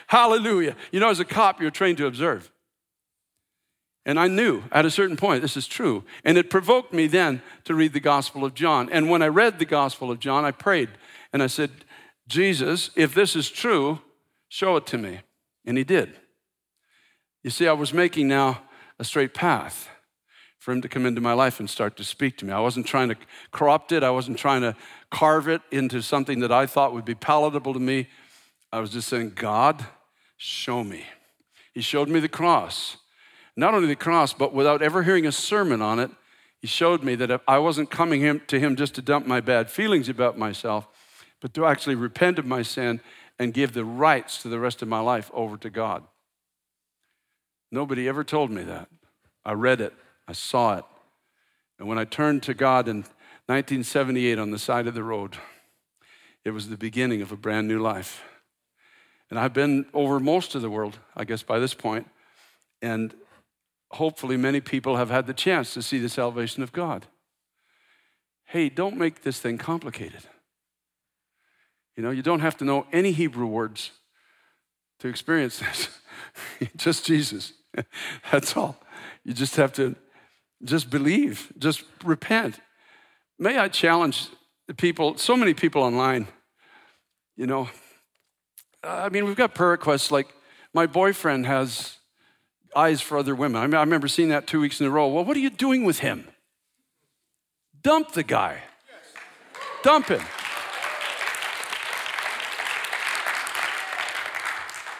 Hallelujah. 0.06 0.76
You 0.92 1.00
know, 1.00 1.10
as 1.10 1.20
a 1.20 1.24
cop, 1.24 1.60
you're 1.60 1.70
trained 1.70 1.98
to 1.98 2.06
observe. 2.06 2.50
And 4.04 4.20
I 4.20 4.28
knew 4.28 4.62
at 4.70 4.86
a 4.86 4.90
certain 4.90 5.16
point 5.16 5.42
this 5.42 5.56
is 5.56 5.66
true. 5.66 6.04
And 6.24 6.38
it 6.38 6.48
provoked 6.48 6.92
me 6.92 7.08
then 7.08 7.42
to 7.64 7.74
read 7.74 7.92
the 7.92 8.00
Gospel 8.00 8.44
of 8.44 8.54
John. 8.54 8.88
And 8.90 9.10
when 9.10 9.20
I 9.20 9.28
read 9.28 9.58
the 9.58 9.64
Gospel 9.64 10.12
of 10.12 10.20
John, 10.20 10.44
I 10.44 10.52
prayed 10.52 10.90
and 11.32 11.42
I 11.42 11.48
said, 11.48 11.70
Jesus, 12.28 12.90
if 12.96 13.14
this 13.14 13.34
is 13.34 13.50
true, 13.50 14.00
show 14.48 14.76
it 14.76 14.86
to 14.86 14.98
me. 14.98 15.20
And 15.64 15.76
he 15.76 15.82
did. 15.82 16.14
You 17.42 17.50
see, 17.50 17.66
I 17.66 17.72
was 17.72 17.92
making 17.92 18.28
now 18.28 18.62
a 18.98 19.04
straight 19.04 19.34
path 19.34 19.88
for 20.66 20.72
him 20.72 20.82
to 20.82 20.88
come 20.88 21.06
into 21.06 21.20
my 21.20 21.32
life 21.32 21.60
and 21.60 21.70
start 21.70 21.96
to 21.96 22.02
speak 22.02 22.36
to 22.36 22.44
me. 22.44 22.52
I 22.52 22.58
wasn't 22.58 22.88
trying 22.88 23.08
to 23.10 23.16
corrupt 23.52 23.92
it, 23.92 24.02
I 24.02 24.10
wasn't 24.10 24.36
trying 24.36 24.62
to 24.62 24.74
carve 25.12 25.46
it 25.46 25.62
into 25.70 26.02
something 26.02 26.40
that 26.40 26.50
I 26.50 26.66
thought 26.66 26.92
would 26.92 27.04
be 27.04 27.14
palatable 27.14 27.72
to 27.72 27.78
me. 27.78 28.08
I 28.72 28.80
was 28.80 28.90
just 28.90 29.06
saying, 29.06 29.34
God, 29.36 29.86
show 30.36 30.82
me. 30.82 31.04
He 31.72 31.82
showed 31.82 32.08
me 32.08 32.18
the 32.18 32.28
cross. 32.28 32.96
Not 33.56 33.74
only 33.74 33.86
the 33.86 33.94
cross, 33.94 34.32
but 34.32 34.52
without 34.52 34.82
ever 34.82 35.04
hearing 35.04 35.24
a 35.24 35.30
sermon 35.30 35.80
on 35.80 36.00
it, 36.00 36.10
he 36.60 36.66
showed 36.66 37.04
me 37.04 37.14
that 37.14 37.40
I 37.46 37.58
wasn't 37.58 37.92
coming 37.92 38.40
to 38.48 38.58
him 38.58 38.74
just 38.74 38.96
to 38.96 39.02
dump 39.02 39.24
my 39.24 39.40
bad 39.40 39.70
feelings 39.70 40.08
about 40.08 40.36
myself, 40.36 40.88
but 41.40 41.54
to 41.54 41.64
actually 41.64 41.94
repent 41.94 42.40
of 42.40 42.44
my 42.44 42.62
sin 42.62 43.00
and 43.38 43.54
give 43.54 43.72
the 43.72 43.84
rights 43.84 44.42
to 44.42 44.48
the 44.48 44.58
rest 44.58 44.82
of 44.82 44.88
my 44.88 44.98
life 44.98 45.30
over 45.32 45.56
to 45.58 45.70
God. 45.70 46.02
Nobody 47.70 48.08
ever 48.08 48.24
told 48.24 48.50
me 48.50 48.64
that. 48.64 48.88
I 49.44 49.52
read 49.52 49.80
it. 49.80 49.94
I 50.28 50.32
saw 50.32 50.78
it. 50.78 50.84
And 51.78 51.88
when 51.88 51.98
I 51.98 52.04
turned 52.04 52.42
to 52.44 52.54
God 52.54 52.88
in 52.88 52.98
1978 53.46 54.38
on 54.38 54.50
the 54.50 54.58
side 54.58 54.86
of 54.86 54.94
the 54.94 55.02
road, 55.02 55.36
it 56.44 56.50
was 56.50 56.68
the 56.68 56.76
beginning 56.76 57.22
of 57.22 57.32
a 57.32 57.36
brand 57.36 57.68
new 57.68 57.80
life. 57.80 58.22
And 59.30 59.38
I've 59.38 59.52
been 59.52 59.86
over 59.92 60.20
most 60.20 60.54
of 60.54 60.62
the 60.62 60.70
world, 60.70 60.98
I 61.16 61.24
guess, 61.24 61.42
by 61.42 61.58
this 61.58 61.74
point, 61.74 62.08
and 62.80 63.14
hopefully 63.92 64.36
many 64.36 64.60
people 64.60 64.96
have 64.96 65.10
had 65.10 65.26
the 65.26 65.34
chance 65.34 65.74
to 65.74 65.82
see 65.82 65.98
the 65.98 66.08
salvation 66.08 66.62
of 66.62 66.72
God. 66.72 67.06
Hey, 68.44 68.68
don't 68.68 68.96
make 68.96 69.22
this 69.22 69.40
thing 69.40 69.58
complicated. 69.58 70.22
You 71.96 72.02
know, 72.02 72.10
you 72.10 72.22
don't 72.22 72.40
have 72.40 72.56
to 72.58 72.64
know 72.64 72.86
any 72.92 73.10
Hebrew 73.10 73.46
words 73.46 73.90
to 75.00 75.08
experience 75.08 75.58
this. 76.60 76.68
just 76.76 77.04
Jesus. 77.04 77.52
That's 78.30 78.56
all. 78.56 78.78
You 79.24 79.32
just 79.32 79.56
have 79.56 79.72
to 79.74 79.96
just 80.64 80.90
believe, 80.90 81.52
just 81.58 81.84
repent. 82.04 82.60
May 83.38 83.58
I 83.58 83.68
challenge 83.68 84.28
the 84.66 84.74
people, 84.74 85.16
so 85.18 85.36
many 85.36 85.54
people 85.54 85.82
online, 85.82 86.28
you 87.36 87.46
know. 87.46 87.68
I 88.82 89.08
mean, 89.08 89.24
we've 89.24 89.36
got 89.36 89.54
prayer 89.54 89.70
requests 89.70 90.10
like 90.10 90.28
My 90.72 90.86
boyfriend 90.86 91.46
has 91.46 91.98
eyes 92.74 93.00
for 93.00 93.18
other 93.18 93.34
women. 93.34 93.62
I, 93.62 93.66
mean, 93.66 93.74
I 93.74 93.80
remember 93.80 94.08
seeing 94.08 94.28
that 94.28 94.46
two 94.46 94.60
weeks 94.60 94.80
in 94.80 94.86
a 94.86 94.90
row. 94.90 95.08
Well, 95.08 95.24
what 95.24 95.36
are 95.36 95.40
you 95.40 95.50
doing 95.50 95.84
with 95.84 96.00
him? 96.00 96.28
Dump 97.82 98.12
the 98.12 98.22
guy. 98.22 98.62
Dump 99.82 100.08
him. 100.08 100.22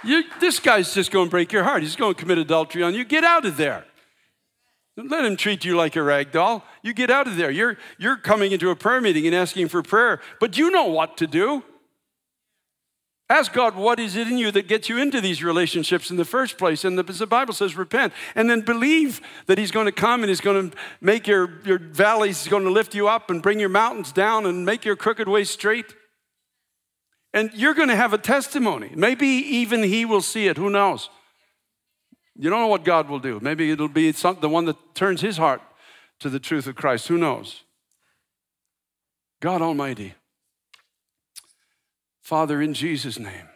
You, 0.05 0.23
this 0.41 0.61
guy's 0.61 0.95
just 0.95 1.11
going 1.11 1.27
to 1.27 1.31
break 1.31 1.53
your 1.53 1.65
heart. 1.65 1.83
He's 1.83 1.97
going 1.97 2.15
to 2.15 2.21
commit 2.21 2.39
adultery 2.39 2.83
on 2.83 2.95
you. 2.95 3.05
Get 3.05 3.25
out 3.25 3.45
of 3.45 3.57
there. 3.57 3.85
Let 4.97 5.27
him 5.27 5.37
treat 5.37 5.65
you 5.65 5.77
like 5.77 5.95
a 5.95 6.03
rag 6.03 6.33
doll. 6.33 6.65
You 6.83 6.95
get 6.95 7.11
out 7.11 7.27
of 7.27 7.37
there. 7.37 7.51
You're, 7.51 7.77
you're 7.99 8.17
coming 8.17 8.53
into 8.53 8.71
a 8.71 8.77
prayer 8.77 9.01
meeting 9.01 9.27
and 9.27 9.35
asking 9.35 9.69
for 9.69 9.83
prayer, 9.83 10.21
but 10.41 10.57
you 10.57 10.71
know 10.71 10.87
what 10.87 11.19
to 11.19 11.27
do. 11.27 11.63
Ask 13.29 13.53
God, 13.53 13.75
what 13.75 13.99
is 13.99 14.15
it 14.15 14.29
in 14.29 14.39
you 14.39 14.53
that 14.53 14.69
gets 14.69 14.89
you 14.89 14.99
into 14.99 15.21
these 15.21 15.43
relationships 15.43 16.11
in 16.13 16.17
the 16.17 16.25
first 16.25 16.59
place? 16.59 16.85
And 16.85 16.97
the, 16.97 17.03
the, 17.03 17.27
Bible 17.27 17.53
says, 17.55 17.77
repent. 17.77 18.13
And 18.37 18.49
then 18.49 18.61
believe 18.61 19.21
that 19.47 19.59
He's 19.59 19.73
going 19.73 19.87
to 19.87 19.93
come 19.93 20.23
and 20.23 20.29
He's 20.29 20.41
going 20.41 20.71
to 20.71 20.77
make 21.01 21.27
your, 21.27 21.61
your 21.65 21.79
valleys, 21.79 22.45
He's 22.45 22.51
going 22.51 22.63
to 22.63 22.71
lift 22.71 22.95
you 22.95 23.09
up 23.09 23.29
and 23.29 23.43
bring 23.43 23.59
your 23.59 23.69
mountains 23.69 24.13
down 24.13 24.47
and 24.47 24.65
make 24.65 24.85
your 24.85 24.95
crooked 24.95 25.27
way 25.27 25.43
straight. 25.43 25.93
And 27.35 27.51
you're 27.53 27.75
going 27.75 27.89
to 27.89 27.97
have 27.97 28.13
a 28.13 28.19
testimony. 28.19 28.93
Maybe 28.95 29.27
even 29.27 29.83
He 29.83 30.05
will 30.05 30.23
see 30.23 30.47
it. 30.47 30.57
Who 30.57 30.71
knows? 30.71 31.11
You 32.39 32.51
don't 32.51 32.61
know 32.61 32.67
what 32.67 32.85
God 32.85 33.09
will 33.09 33.19
do. 33.19 33.41
Maybe 33.41 33.71
it'll 33.71 33.89
be 33.89 34.13
some, 34.13 34.39
the 34.41 34.49
one 34.49 34.67
that 34.67 34.95
turns 34.95 35.21
His 35.21 35.37
heart 35.39 35.63
to 36.21 36.29
the 36.29 36.41
truth 36.41 36.67
of 36.67 36.75
Christ. 36.75 37.09
Who 37.09 37.19
knows? 37.19 37.65
God 39.41 39.63
Almighty. 39.63 40.15
Father, 42.23 42.61
in 42.61 42.75
Jesus' 42.75 43.19
name, 43.19 43.49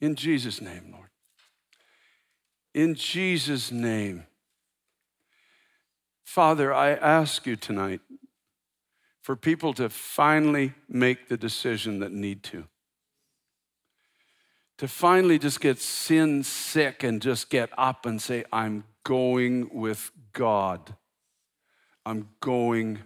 in 0.00 0.14
Jesus' 0.14 0.60
name, 0.60 0.90
Lord, 0.92 1.08
in 2.74 2.94
Jesus' 2.94 3.72
name, 3.72 4.26
Father, 6.24 6.72
I 6.72 6.90
ask 6.90 7.46
you 7.46 7.56
tonight 7.56 8.00
for 9.20 9.34
people 9.34 9.74
to 9.74 9.88
finally 9.88 10.74
make 10.88 11.28
the 11.28 11.36
decision 11.36 11.98
that 11.98 12.12
need 12.12 12.42
to. 12.44 12.64
To 14.78 14.88
finally 14.88 15.38
just 15.38 15.60
get 15.60 15.78
sin 15.80 16.44
sick 16.44 17.02
and 17.02 17.20
just 17.20 17.50
get 17.50 17.70
up 17.76 18.06
and 18.06 18.22
say, 18.22 18.44
I'm 18.52 18.84
going 19.04 19.70
with 19.72 20.12
God. 20.32 20.94
I'm 22.06 22.28
going 22.40 23.00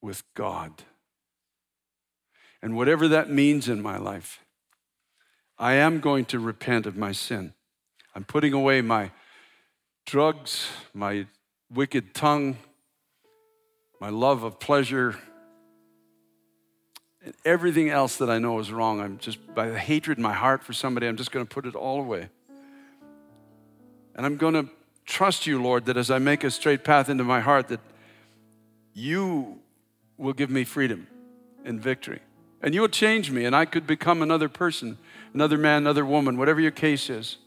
with 0.00 0.22
God. 0.34 0.84
And 2.62 2.76
whatever 2.76 3.08
that 3.08 3.28
means 3.28 3.68
in 3.68 3.82
my 3.82 3.98
life, 3.98 4.40
I 5.58 5.74
am 5.74 5.98
going 6.00 6.24
to 6.26 6.38
repent 6.38 6.86
of 6.86 6.96
my 6.96 7.10
sin. 7.12 7.54
I'm 8.14 8.24
putting 8.24 8.52
away 8.52 8.80
my 8.80 9.10
drugs, 10.06 10.68
my 10.94 11.26
wicked 11.72 12.14
tongue, 12.14 12.58
my 14.00 14.08
love 14.08 14.44
of 14.44 14.60
pleasure, 14.60 15.18
everything 17.44 17.90
else 17.90 18.16
that 18.16 18.30
I 18.30 18.38
know 18.38 18.58
is 18.58 18.72
wrong. 18.72 19.00
I'm 19.00 19.18
just, 19.18 19.54
by 19.54 19.68
the 19.68 19.78
hatred 19.78 20.18
in 20.18 20.22
my 20.22 20.32
heart 20.32 20.62
for 20.64 20.72
somebody, 20.72 21.06
I'm 21.06 21.16
just 21.16 21.32
going 21.32 21.46
to 21.46 21.52
put 21.52 21.66
it 21.66 21.74
all 21.74 22.00
away. 22.00 22.28
And 24.14 24.26
I'm 24.26 24.36
going 24.36 24.54
to 24.54 24.68
trust 25.06 25.46
you, 25.46 25.62
Lord, 25.62 25.86
that 25.86 25.96
as 25.96 26.10
I 26.10 26.18
make 26.18 26.44
a 26.44 26.50
straight 26.50 26.84
path 26.84 27.08
into 27.08 27.24
my 27.24 27.40
heart, 27.40 27.68
that 27.68 27.80
you 28.92 29.60
will 30.18 30.32
give 30.32 30.50
me 30.50 30.64
freedom 30.64 31.06
and 31.64 31.80
victory. 31.80 32.20
And 32.60 32.74
you 32.74 32.80
will 32.80 32.88
change 32.88 33.30
me, 33.30 33.44
and 33.44 33.56
I 33.56 33.64
could 33.64 33.86
become 33.86 34.22
another 34.22 34.48
person, 34.48 34.98
another 35.34 35.58
man, 35.58 35.78
another 35.78 36.04
woman, 36.04 36.36
whatever 36.36 36.60
your 36.60 36.70
case 36.70 37.10
is. 37.10 37.38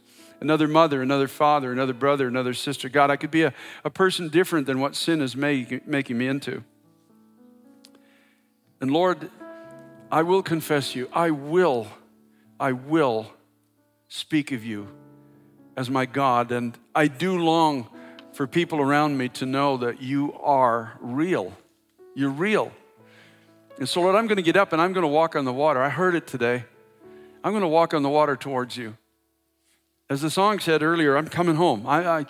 Another 0.41 0.67
mother, 0.67 1.01
another 1.01 1.29
father, 1.29 1.71
another 1.71 1.93
brother, 1.93 2.27
another 2.27 2.53
sister. 2.53 2.89
God, 2.89 3.09
I 3.09 3.15
could 3.15 3.31
be 3.31 3.43
a, 3.43 3.53
a 3.85 3.89
person 3.89 4.27
different 4.27 4.67
than 4.67 4.81
what 4.81 4.93
sin 4.93 5.21
is 5.21 5.33
make, 5.33 5.88
making 5.88 6.17
me 6.17 6.27
into. 6.27 6.61
And 8.81 8.91
Lord, 8.91 9.29
I 10.11 10.21
will 10.21 10.43
confess 10.43 10.95
you. 10.95 11.09
I 11.11 11.31
will, 11.31 11.87
I 12.59 12.71
will 12.71 13.31
speak 14.07 14.51
of 14.51 14.63
you 14.63 14.87
as 15.75 15.89
my 15.89 16.05
God. 16.05 16.51
And 16.51 16.77
I 16.93 17.07
do 17.07 17.37
long 17.37 17.89
for 18.33 18.47
people 18.47 18.79
around 18.79 19.17
me 19.17 19.29
to 19.29 19.45
know 19.45 19.77
that 19.77 20.01
you 20.01 20.33
are 20.41 20.97
real. 20.99 21.53
You're 22.13 22.29
real. 22.29 22.71
And 23.77 23.89
so, 23.89 24.01
Lord, 24.01 24.15
I'm 24.15 24.27
going 24.27 24.37
to 24.37 24.43
get 24.43 24.55
up 24.55 24.73
and 24.73 24.81
I'm 24.81 24.93
going 24.93 25.03
to 25.03 25.07
walk 25.07 25.35
on 25.35 25.43
the 25.43 25.53
water. 25.53 25.81
I 25.81 25.89
heard 25.89 26.15
it 26.15 26.27
today. 26.27 26.63
I'm 27.43 27.51
going 27.51 27.61
to 27.61 27.67
walk 27.67 27.93
on 27.93 28.03
the 28.03 28.09
water 28.09 28.35
towards 28.35 28.77
you. 28.77 28.97
As 30.09 30.21
the 30.21 30.29
song 30.29 30.59
said 30.59 30.83
earlier, 30.83 31.17
I'm 31.17 31.27
coming 31.27 31.55
home. 31.55 31.85
I, 31.87 32.05
I 32.05 32.25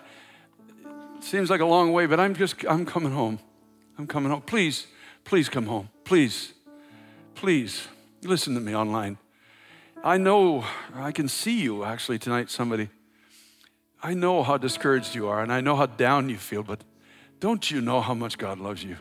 seems 1.19 1.49
like 1.49 1.61
a 1.61 1.65
long 1.65 1.91
way, 1.91 2.05
but 2.05 2.19
I'm 2.19 2.35
just 2.35 2.63
I'm 2.67 2.85
coming 2.85 3.11
home. 3.11 3.39
I'm 3.97 4.07
coming 4.07 4.31
home. 4.31 4.41
Please, 4.41 4.87
please 5.23 5.49
come 5.49 5.65
home. 5.65 5.89
Please, 6.03 6.53
please 7.35 7.87
listen 8.23 8.55
to 8.55 8.61
me 8.61 8.75
online. 8.75 9.17
I 10.03 10.17
know 10.17 10.63
I 10.93 11.11
can 11.11 11.27
see 11.27 11.61
you 11.61 11.83
actually 11.83 12.17
tonight, 12.17 12.49
somebody. 12.49 12.89
I 14.01 14.13
know 14.13 14.43
how 14.43 14.57
discouraged 14.57 15.15
you 15.15 15.27
are, 15.27 15.41
and 15.41 15.51
I 15.51 15.61
know 15.61 15.75
how 15.75 15.85
down 15.85 16.29
you 16.29 16.37
feel, 16.37 16.63
but 16.63 16.81
don't 17.39 17.69
you 17.69 17.81
know 17.81 18.01
how 18.01 18.13
much 18.13 18.37
God 18.37 18.59
loves 18.59 18.83
you? 18.83 18.97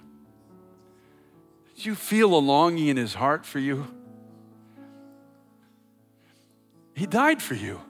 Do 1.76 1.88
you 1.88 1.94
feel 1.94 2.34
a 2.34 2.38
longing 2.38 2.88
in 2.88 2.96
his 2.96 3.14
heart 3.14 3.44
for 3.44 3.58
you? 3.58 3.86
He 6.94 7.06
died 7.06 7.42
for 7.42 7.54
you. 7.54 7.80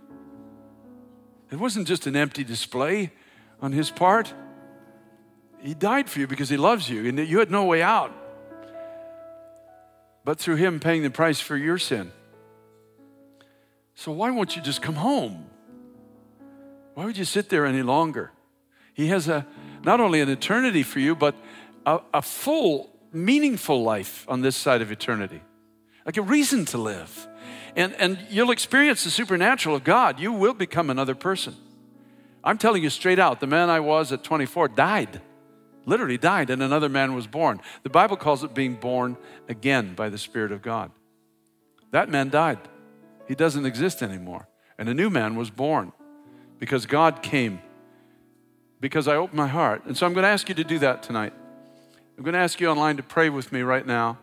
It 1.50 1.56
wasn't 1.56 1.86
just 1.86 2.06
an 2.06 2.16
empty 2.16 2.42
display 2.42 3.12
on 3.60 3.72
his 3.72 3.90
part. 3.90 4.32
He 5.60 5.74
died 5.74 6.10
for 6.10 6.18
you 6.18 6.26
because 6.26 6.48
he 6.48 6.56
loves 6.56 6.88
you 6.88 7.06
and 7.06 7.18
you 7.18 7.38
had 7.38 7.50
no 7.50 7.64
way 7.64 7.82
out 7.82 8.12
but 10.24 10.38
through 10.38 10.56
him 10.56 10.80
paying 10.80 11.02
the 11.02 11.10
price 11.10 11.40
for 11.40 11.56
your 11.56 11.78
sin. 11.78 12.12
So 13.94 14.10
why 14.10 14.30
won't 14.30 14.56
you 14.56 14.62
just 14.62 14.82
come 14.82 14.96
home? 14.96 15.46
Why 16.94 17.04
would 17.04 17.16
you 17.16 17.24
sit 17.24 17.48
there 17.48 17.66
any 17.66 17.82
longer? 17.82 18.32
He 18.94 19.08
has 19.08 19.28
a 19.28 19.46
not 19.82 20.00
only 20.00 20.20
an 20.20 20.28
eternity 20.28 20.82
for 20.82 20.98
you, 20.98 21.14
but 21.14 21.34
a, 21.84 22.00
a 22.14 22.22
full 22.22 22.90
meaningful 23.12 23.82
life 23.82 24.24
on 24.28 24.40
this 24.40 24.56
side 24.56 24.82
of 24.82 24.90
eternity, 24.90 25.42
like 26.06 26.16
a 26.16 26.22
reason 26.22 26.64
to 26.66 26.78
live. 26.78 27.28
And, 27.76 27.94
and 27.98 28.18
you'll 28.30 28.50
experience 28.50 29.04
the 29.04 29.10
supernatural 29.10 29.76
of 29.76 29.84
God. 29.84 30.20
You 30.20 30.32
will 30.32 30.54
become 30.54 30.90
another 30.90 31.14
person. 31.14 31.56
I'm 32.42 32.58
telling 32.58 32.82
you 32.82 32.90
straight 32.90 33.18
out, 33.18 33.40
the 33.40 33.46
man 33.46 33.68
I 33.68 33.80
was 33.80 34.12
at 34.12 34.22
24 34.22 34.68
died, 34.68 35.20
literally 35.86 36.18
died, 36.18 36.50
and 36.50 36.62
another 36.62 36.88
man 36.88 37.14
was 37.14 37.26
born. 37.26 37.60
The 37.82 37.90
Bible 37.90 38.16
calls 38.16 38.44
it 38.44 38.54
being 38.54 38.74
born 38.74 39.16
again 39.48 39.94
by 39.94 40.08
the 40.08 40.18
Spirit 40.18 40.52
of 40.52 40.62
God. 40.62 40.90
That 41.90 42.08
man 42.08 42.30
died. 42.30 42.58
He 43.28 43.34
doesn't 43.34 43.66
exist 43.66 44.02
anymore. 44.02 44.48
And 44.78 44.88
a 44.88 44.94
new 44.94 45.10
man 45.10 45.36
was 45.36 45.50
born 45.50 45.92
because 46.58 46.86
God 46.86 47.22
came, 47.22 47.60
because 48.80 49.06
I 49.06 49.16
opened 49.16 49.36
my 49.36 49.46
heart. 49.46 49.84
And 49.84 49.96
so 49.96 50.06
I'm 50.06 50.12
going 50.12 50.24
to 50.24 50.28
ask 50.28 50.48
you 50.48 50.54
to 50.56 50.64
do 50.64 50.78
that 50.80 51.02
tonight. 51.02 51.32
I'm 52.16 52.24
going 52.24 52.34
to 52.34 52.40
ask 52.40 52.60
you 52.60 52.68
online 52.68 52.96
to 52.96 53.02
pray 53.02 53.28
with 53.28 53.52
me 53.52 53.62
right 53.62 53.86
now. 53.86 54.18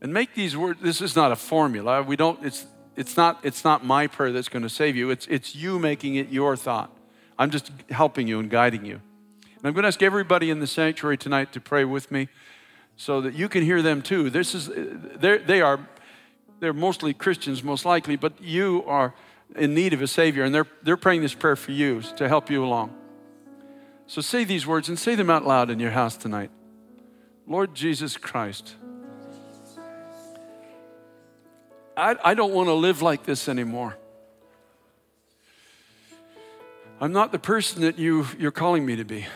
And 0.00 0.14
make 0.14 0.34
these 0.34 0.56
words, 0.56 0.80
this 0.80 1.00
is 1.00 1.14
not 1.14 1.30
a 1.30 1.36
formula. 1.36 2.02
We 2.02 2.16
don't, 2.16 2.42
it's, 2.44 2.66
it's, 2.96 3.16
not, 3.16 3.40
it's 3.42 3.64
not 3.64 3.84
my 3.84 4.06
prayer 4.06 4.32
that's 4.32 4.48
going 4.48 4.62
to 4.62 4.68
save 4.68 4.96
you. 4.96 5.10
It's, 5.10 5.26
it's 5.26 5.54
you 5.54 5.78
making 5.78 6.14
it 6.14 6.30
your 6.30 6.56
thought. 6.56 6.96
I'm 7.38 7.50
just 7.50 7.70
helping 7.90 8.26
you 8.26 8.38
and 8.38 8.48
guiding 8.48 8.84
you. 8.84 9.00
And 9.60 9.68
I'm 9.68 9.74
going 9.74 9.82
to 9.82 9.88
ask 9.88 10.02
everybody 10.02 10.48
in 10.48 10.58
the 10.58 10.66
sanctuary 10.66 11.18
tonight 11.18 11.52
to 11.52 11.60
pray 11.60 11.84
with 11.84 12.10
me 12.10 12.28
so 12.96 13.20
that 13.20 13.34
you 13.34 13.46
can 13.46 13.62
hear 13.62 13.82
them 13.82 14.00
too. 14.00 14.30
This 14.30 14.54
is, 14.54 14.70
they 15.20 15.60
are, 15.60 15.86
they're 16.60 16.72
mostly 16.72 17.12
Christians, 17.12 17.62
most 17.62 17.84
likely, 17.84 18.16
but 18.16 18.40
you 18.40 18.82
are 18.86 19.12
in 19.54 19.74
need 19.74 19.92
of 19.92 20.00
a 20.00 20.06
Savior, 20.06 20.44
and 20.44 20.54
they're, 20.54 20.66
they're 20.82 20.96
praying 20.96 21.20
this 21.20 21.34
prayer 21.34 21.56
for 21.56 21.72
you 21.72 22.00
to 22.16 22.26
help 22.26 22.48
you 22.48 22.64
along. 22.64 22.94
So 24.06 24.22
say 24.22 24.44
these 24.44 24.66
words 24.66 24.88
and 24.88 24.98
say 24.98 25.14
them 25.14 25.28
out 25.28 25.46
loud 25.46 25.68
in 25.68 25.78
your 25.78 25.90
house 25.90 26.16
tonight. 26.16 26.50
Lord 27.46 27.74
Jesus 27.74 28.16
Christ, 28.16 28.76
I, 31.98 32.16
I 32.24 32.32
don't 32.32 32.54
want 32.54 32.68
to 32.68 32.74
live 32.74 33.02
like 33.02 33.24
this 33.24 33.46
anymore. 33.46 33.98
I'm 36.98 37.12
not 37.12 37.30
the 37.30 37.38
person 37.38 37.82
that 37.82 37.98
you, 37.98 38.26
you're 38.38 38.50
calling 38.50 38.86
me 38.86 38.96
to 38.96 39.04
be. 39.04 39.26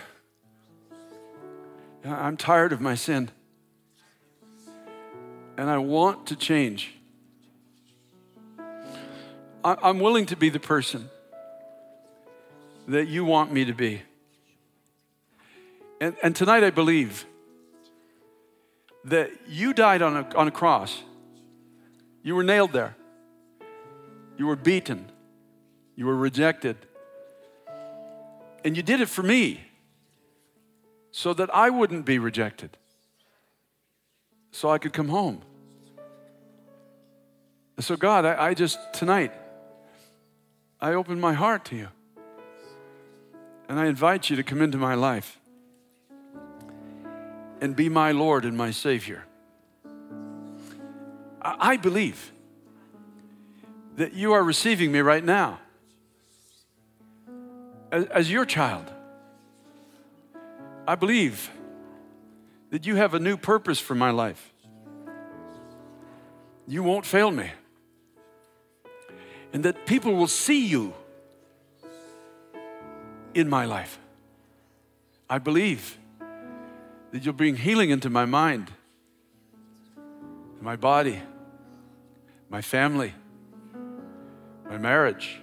I'm 2.04 2.36
tired 2.36 2.72
of 2.72 2.80
my 2.80 2.94
sin. 2.94 3.30
And 5.56 5.70
I 5.70 5.78
want 5.78 6.26
to 6.26 6.36
change. 6.36 6.92
I'm 9.64 9.98
willing 9.98 10.26
to 10.26 10.36
be 10.36 10.50
the 10.50 10.60
person 10.60 11.08
that 12.88 13.08
you 13.08 13.24
want 13.24 13.50
me 13.50 13.64
to 13.64 13.72
be. 13.72 14.02
And, 16.00 16.16
and 16.22 16.36
tonight 16.36 16.62
I 16.62 16.68
believe 16.68 17.24
that 19.04 19.30
you 19.48 19.72
died 19.72 20.02
on 20.02 20.16
a, 20.18 20.36
on 20.36 20.48
a 20.48 20.50
cross. 20.50 21.02
You 22.22 22.34
were 22.34 22.44
nailed 22.44 22.72
there. 22.72 22.94
You 24.36 24.46
were 24.46 24.56
beaten. 24.56 25.10
You 25.96 26.04
were 26.06 26.16
rejected. 26.16 26.76
And 28.62 28.76
you 28.76 28.82
did 28.82 29.00
it 29.00 29.08
for 29.08 29.22
me 29.22 29.62
so 31.16 31.32
that 31.32 31.48
I 31.54 31.70
wouldn't 31.70 32.04
be 32.04 32.18
rejected, 32.18 32.76
so 34.50 34.68
I 34.68 34.78
could 34.78 34.92
come 34.92 35.10
home. 35.10 35.42
And 37.76 37.84
so, 37.84 37.94
God, 37.94 38.24
I, 38.24 38.46
I 38.46 38.54
just, 38.54 38.80
tonight, 38.92 39.32
I 40.80 40.94
open 40.94 41.20
my 41.20 41.32
heart 41.32 41.66
to 41.66 41.76
you. 41.76 41.88
And 43.68 43.78
I 43.78 43.86
invite 43.86 44.28
you 44.28 44.34
to 44.34 44.42
come 44.42 44.60
into 44.60 44.76
my 44.76 44.94
life 44.94 45.38
and 47.60 47.76
be 47.76 47.88
my 47.88 48.10
Lord 48.10 48.44
and 48.44 48.56
my 48.56 48.72
Savior. 48.72 49.24
I, 51.40 51.76
believe 51.76 52.32
that 53.98 54.14
you 54.14 54.32
are 54.32 54.42
receiving 54.42 54.90
me 54.90 54.98
right 54.98 55.24
now 55.24 55.60
as, 57.92 58.04
as 58.06 58.32
your 58.32 58.44
child. 58.44 58.90
I 60.86 60.94
believe 60.96 61.50
that 62.70 62.86
you 62.86 62.96
have 62.96 63.14
a 63.14 63.18
new 63.18 63.36
purpose 63.36 63.80
for 63.80 63.94
my 63.94 64.10
life. 64.10 64.52
You 66.66 66.82
won't 66.82 67.06
fail 67.06 67.30
me. 67.30 67.50
And 69.52 69.64
that 69.64 69.86
people 69.86 70.14
will 70.14 70.26
see 70.28 70.66
you 70.66 70.92
in 73.34 73.48
my 73.48 73.64
life. 73.64 73.98
I 75.28 75.38
believe 75.38 75.96
that 77.12 77.24
you'll 77.24 77.34
bring 77.34 77.56
healing 77.56 77.90
into 77.90 78.10
my 78.10 78.24
mind, 78.24 78.70
my 80.60 80.76
body, 80.76 81.20
my 82.50 82.60
family, 82.60 83.14
my 84.68 84.76
marriage, 84.78 85.38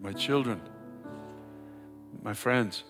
my 0.00 0.12
children, 0.12 0.60
my 2.22 2.34
friends. 2.34 2.82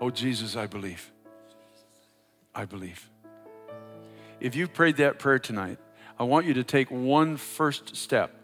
Oh, 0.00 0.10
Jesus, 0.10 0.56
I 0.56 0.66
believe. 0.66 1.10
I 2.54 2.64
believe. 2.64 3.08
If 4.40 4.54
you've 4.54 4.72
prayed 4.72 4.96
that 4.98 5.18
prayer 5.18 5.38
tonight, 5.38 5.78
I 6.18 6.24
want 6.24 6.46
you 6.46 6.54
to 6.54 6.64
take 6.64 6.90
one 6.90 7.36
first 7.36 7.96
step. 7.96 8.34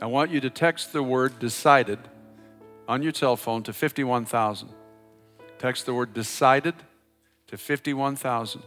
I 0.00 0.06
want 0.06 0.30
you 0.30 0.40
to 0.40 0.50
text 0.50 0.92
the 0.92 1.02
word 1.02 1.38
decided 1.38 1.98
on 2.86 3.02
your 3.02 3.14
cell 3.14 3.36
phone 3.36 3.62
to 3.64 3.72
51,000. 3.72 4.68
Text 5.58 5.86
the 5.86 5.94
word 5.94 6.12
decided 6.12 6.74
to 7.46 7.56
51,000. 7.56 8.62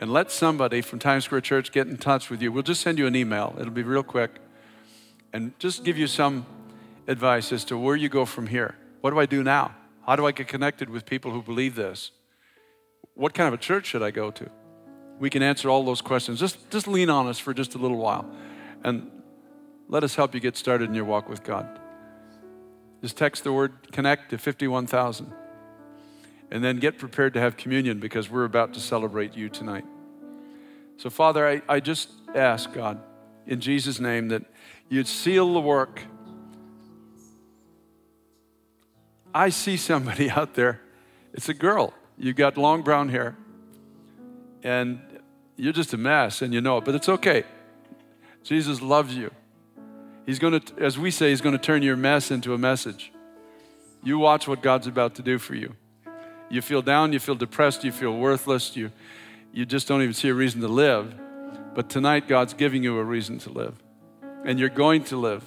And 0.00 0.12
let 0.12 0.30
somebody 0.30 0.80
from 0.80 0.98
Times 0.98 1.24
Square 1.24 1.42
Church 1.42 1.72
get 1.72 1.86
in 1.86 1.96
touch 1.96 2.30
with 2.30 2.42
you. 2.42 2.52
We'll 2.52 2.62
just 2.62 2.80
send 2.80 2.98
you 2.98 3.06
an 3.06 3.16
email, 3.16 3.54
it'll 3.58 3.70
be 3.70 3.82
real 3.82 4.02
quick, 4.02 4.30
and 5.32 5.58
just 5.58 5.84
give 5.84 5.96
you 5.96 6.06
some 6.06 6.46
advice 7.06 7.52
as 7.52 7.64
to 7.66 7.78
where 7.78 7.96
you 7.96 8.08
go 8.08 8.24
from 8.24 8.46
here. 8.46 8.74
What 9.00 9.10
do 9.10 9.18
I 9.18 9.26
do 9.26 9.42
now? 9.42 9.74
How 10.06 10.16
do 10.16 10.26
I 10.26 10.32
get 10.32 10.48
connected 10.48 10.88
with 10.88 11.04
people 11.04 11.32
who 11.32 11.42
believe 11.42 11.74
this? 11.74 12.12
What 13.14 13.34
kind 13.34 13.48
of 13.48 13.54
a 13.54 13.62
church 13.62 13.86
should 13.86 14.02
I 14.02 14.10
go 14.10 14.30
to? 14.30 14.50
We 15.18 15.30
can 15.30 15.42
answer 15.42 15.68
all 15.68 15.84
those 15.84 16.00
questions. 16.00 16.38
Just, 16.38 16.70
just 16.70 16.86
lean 16.86 17.10
on 17.10 17.26
us 17.26 17.38
for 17.38 17.52
just 17.52 17.74
a 17.74 17.78
little 17.78 17.96
while 17.96 18.30
and 18.84 19.10
let 19.88 20.04
us 20.04 20.14
help 20.14 20.34
you 20.34 20.40
get 20.40 20.56
started 20.56 20.88
in 20.88 20.94
your 20.94 21.04
walk 21.04 21.28
with 21.28 21.42
God. 21.42 21.80
Just 23.02 23.16
text 23.16 23.44
the 23.44 23.52
word 23.52 23.72
connect 23.92 24.30
to 24.30 24.38
51,000 24.38 25.32
and 26.50 26.62
then 26.62 26.78
get 26.78 26.98
prepared 26.98 27.34
to 27.34 27.40
have 27.40 27.56
communion 27.56 27.98
because 27.98 28.30
we're 28.30 28.44
about 28.44 28.74
to 28.74 28.80
celebrate 28.80 29.36
you 29.36 29.48
tonight. 29.48 29.84
So, 30.98 31.10
Father, 31.10 31.46
I, 31.46 31.62
I 31.68 31.80
just 31.80 32.10
ask, 32.34 32.72
God, 32.72 33.00
in 33.46 33.60
Jesus' 33.60 34.00
name, 34.00 34.28
that 34.28 34.42
you'd 34.88 35.08
seal 35.08 35.52
the 35.52 35.60
work. 35.60 36.02
I 39.36 39.50
see 39.50 39.76
somebody 39.76 40.30
out 40.38 40.54
there. 40.54 40.80
It's 41.34 41.50
a 41.50 41.54
girl. 41.54 41.92
You 42.16 42.32
got 42.32 42.56
long 42.56 42.80
brown 42.80 43.10
hair, 43.10 43.36
and 44.62 44.98
you're 45.56 45.74
just 45.74 45.92
a 45.92 45.98
mess, 45.98 46.40
and 46.40 46.54
you 46.54 46.62
know 46.62 46.78
it, 46.78 46.86
but 46.86 46.94
it's 46.94 47.10
okay. 47.10 47.44
Jesus 48.42 48.80
loves 48.80 49.14
you. 49.14 49.30
He's 50.24 50.38
going 50.38 50.58
to, 50.58 50.82
as 50.82 50.98
we 50.98 51.10
say, 51.10 51.28
He's 51.30 51.42
going 51.42 51.52
to 51.52 51.62
turn 51.62 51.82
your 51.82 51.96
mess 51.96 52.30
into 52.30 52.54
a 52.54 52.58
message. 52.58 53.12
You 54.02 54.18
watch 54.18 54.48
what 54.48 54.62
God's 54.62 54.86
about 54.86 55.16
to 55.16 55.22
do 55.22 55.38
for 55.38 55.54
you. 55.54 55.74
You 56.48 56.62
feel 56.62 56.80
down, 56.80 57.12
you 57.12 57.18
feel 57.18 57.34
depressed, 57.34 57.84
you 57.84 57.92
feel 57.92 58.16
worthless, 58.16 58.74
you, 58.74 58.90
you 59.52 59.66
just 59.66 59.86
don't 59.86 60.00
even 60.00 60.14
see 60.14 60.28
a 60.28 60.34
reason 60.34 60.62
to 60.62 60.68
live. 60.68 61.14
But 61.74 61.90
tonight, 61.90 62.26
God's 62.26 62.54
giving 62.54 62.82
you 62.82 62.96
a 62.98 63.04
reason 63.04 63.38
to 63.40 63.50
live. 63.50 63.74
And 64.44 64.58
you're 64.58 64.70
going 64.70 65.04
to 65.04 65.18
live. 65.18 65.44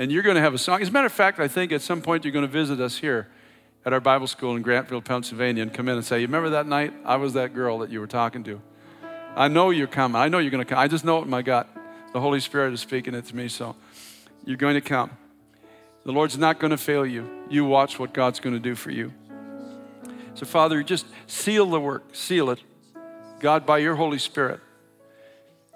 And 0.00 0.10
you're 0.10 0.22
going 0.22 0.36
to 0.36 0.40
have 0.40 0.54
a 0.54 0.58
song. 0.58 0.80
As 0.80 0.88
a 0.88 0.92
matter 0.92 1.08
of 1.08 1.12
fact, 1.12 1.38
I 1.38 1.46
think 1.46 1.72
at 1.72 1.82
some 1.82 2.00
point 2.00 2.24
you're 2.24 2.32
going 2.32 2.46
to 2.46 2.50
visit 2.50 2.80
us 2.80 2.96
here 2.96 3.28
at 3.84 3.92
our 3.92 4.00
Bible 4.00 4.26
school 4.26 4.56
in 4.56 4.64
Grantville, 4.64 5.04
Pennsylvania, 5.04 5.62
and 5.62 5.74
come 5.74 5.90
in 5.90 5.96
and 5.96 6.02
say, 6.02 6.20
You 6.20 6.26
remember 6.26 6.48
that 6.48 6.66
night? 6.66 6.94
I 7.04 7.16
was 7.16 7.34
that 7.34 7.52
girl 7.52 7.80
that 7.80 7.90
you 7.90 8.00
were 8.00 8.06
talking 8.06 8.42
to. 8.44 8.62
I 9.36 9.48
know 9.48 9.68
you're 9.68 9.86
coming. 9.86 10.16
I 10.16 10.28
know 10.28 10.38
you're 10.38 10.50
going 10.50 10.64
to 10.64 10.68
come. 10.68 10.78
I 10.78 10.88
just 10.88 11.04
know 11.04 11.18
it 11.18 11.24
in 11.24 11.30
my 11.30 11.42
gut. 11.42 11.68
The 12.14 12.20
Holy 12.20 12.40
Spirit 12.40 12.72
is 12.72 12.80
speaking 12.80 13.12
it 13.12 13.26
to 13.26 13.36
me, 13.36 13.48
so 13.48 13.76
you're 14.46 14.56
going 14.56 14.72
to 14.72 14.80
come. 14.80 15.10
The 16.06 16.12
Lord's 16.12 16.38
not 16.38 16.58
going 16.58 16.70
to 16.70 16.78
fail 16.78 17.04
you. 17.04 17.28
You 17.50 17.66
watch 17.66 17.98
what 17.98 18.14
God's 18.14 18.40
going 18.40 18.54
to 18.54 18.60
do 18.60 18.74
for 18.74 18.90
you. 18.90 19.12
So, 20.32 20.46
Father, 20.46 20.82
just 20.82 21.04
seal 21.26 21.66
the 21.66 21.78
work, 21.78 22.14
seal 22.14 22.48
it, 22.48 22.62
God, 23.38 23.66
by 23.66 23.76
your 23.76 23.96
Holy 23.96 24.18
Spirit. 24.18 24.60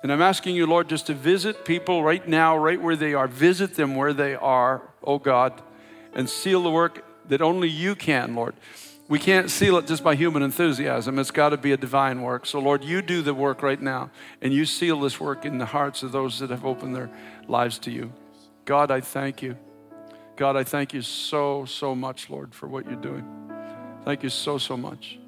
And 0.05 0.13
I'm 0.13 0.21
asking 0.21 0.55
you, 0.55 0.67
Lord, 0.67 0.91
just 0.91 1.07
to 1.07 1.15
visit 1.15 1.65
people 1.65 2.05
right 2.05 2.29
now, 2.29 2.59
right 2.59 2.79
where 2.79 2.95
they 2.95 3.15
are. 3.15 3.27
Visit 3.27 3.75
them 3.75 3.97
where 3.97 4.13
they 4.13 4.35
are, 4.35 4.83
oh 5.03 5.19
God, 5.19 5.63
and 6.13 6.29
seal 6.29 6.63
the 6.63 6.71
work 6.71 7.03
that 7.31 7.41
only 7.41 7.71
you 7.71 7.95
can, 7.95 8.35
Lord. 8.35 8.55
We 9.09 9.19
can't 9.19 9.51
seal 9.51 9.79
it 9.79 9.87
just 9.87 10.05
by 10.05 10.15
human 10.15 10.43
enthusiasm. 10.43 11.19
It's 11.19 11.31
got 11.31 11.49
to 11.49 11.57
be 11.57 11.73
a 11.73 11.79
divine 11.79 12.21
work. 12.21 12.45
So, 12.45 12.59
Lord, 12.59 12.85
you 12.85 13.01
do 13.01 13.23
the 13.23 13.33
work 13.33 13.63
right 13.63 13.81
now, 13.81 14.11
and 14.43 14.53
you 14.53 14.67
seal 14.67 15.01
this 15.01 15.19
work 15.19 15.47
in 15.47 15.57
the 15.57 15.65
hearts 15.65 16.03
of 16.03 16.13
those 16.13 16.39
that 16.41 16.51
have 16.51 16.67
opened 16.67 16.95
their 16.95 17.11
lives 17.49 17.79
to 17.79 17.91
you. 17.91 18.13
God, 18.67 18.91
I 18.91 19.01
thank 19.01 19.41
you. 19.41 19.57
God, 20.37 20.55
I 20.55 20.65
thank 20.65 20.93
you 20.93 21.01
so, 21.01 21.65
so 21.65 21.95
much, 21.95 22.29
Lord, 22.29 22.55
for 22.55 22.67
what 22.67 22.85
you're 22.85 23.01
doing. 23.01 23.25
Thank 24.05 24.23
you 24.23 24.29
so, 24.29 24.59
so 24.59 24.77
much. 24.77 25.19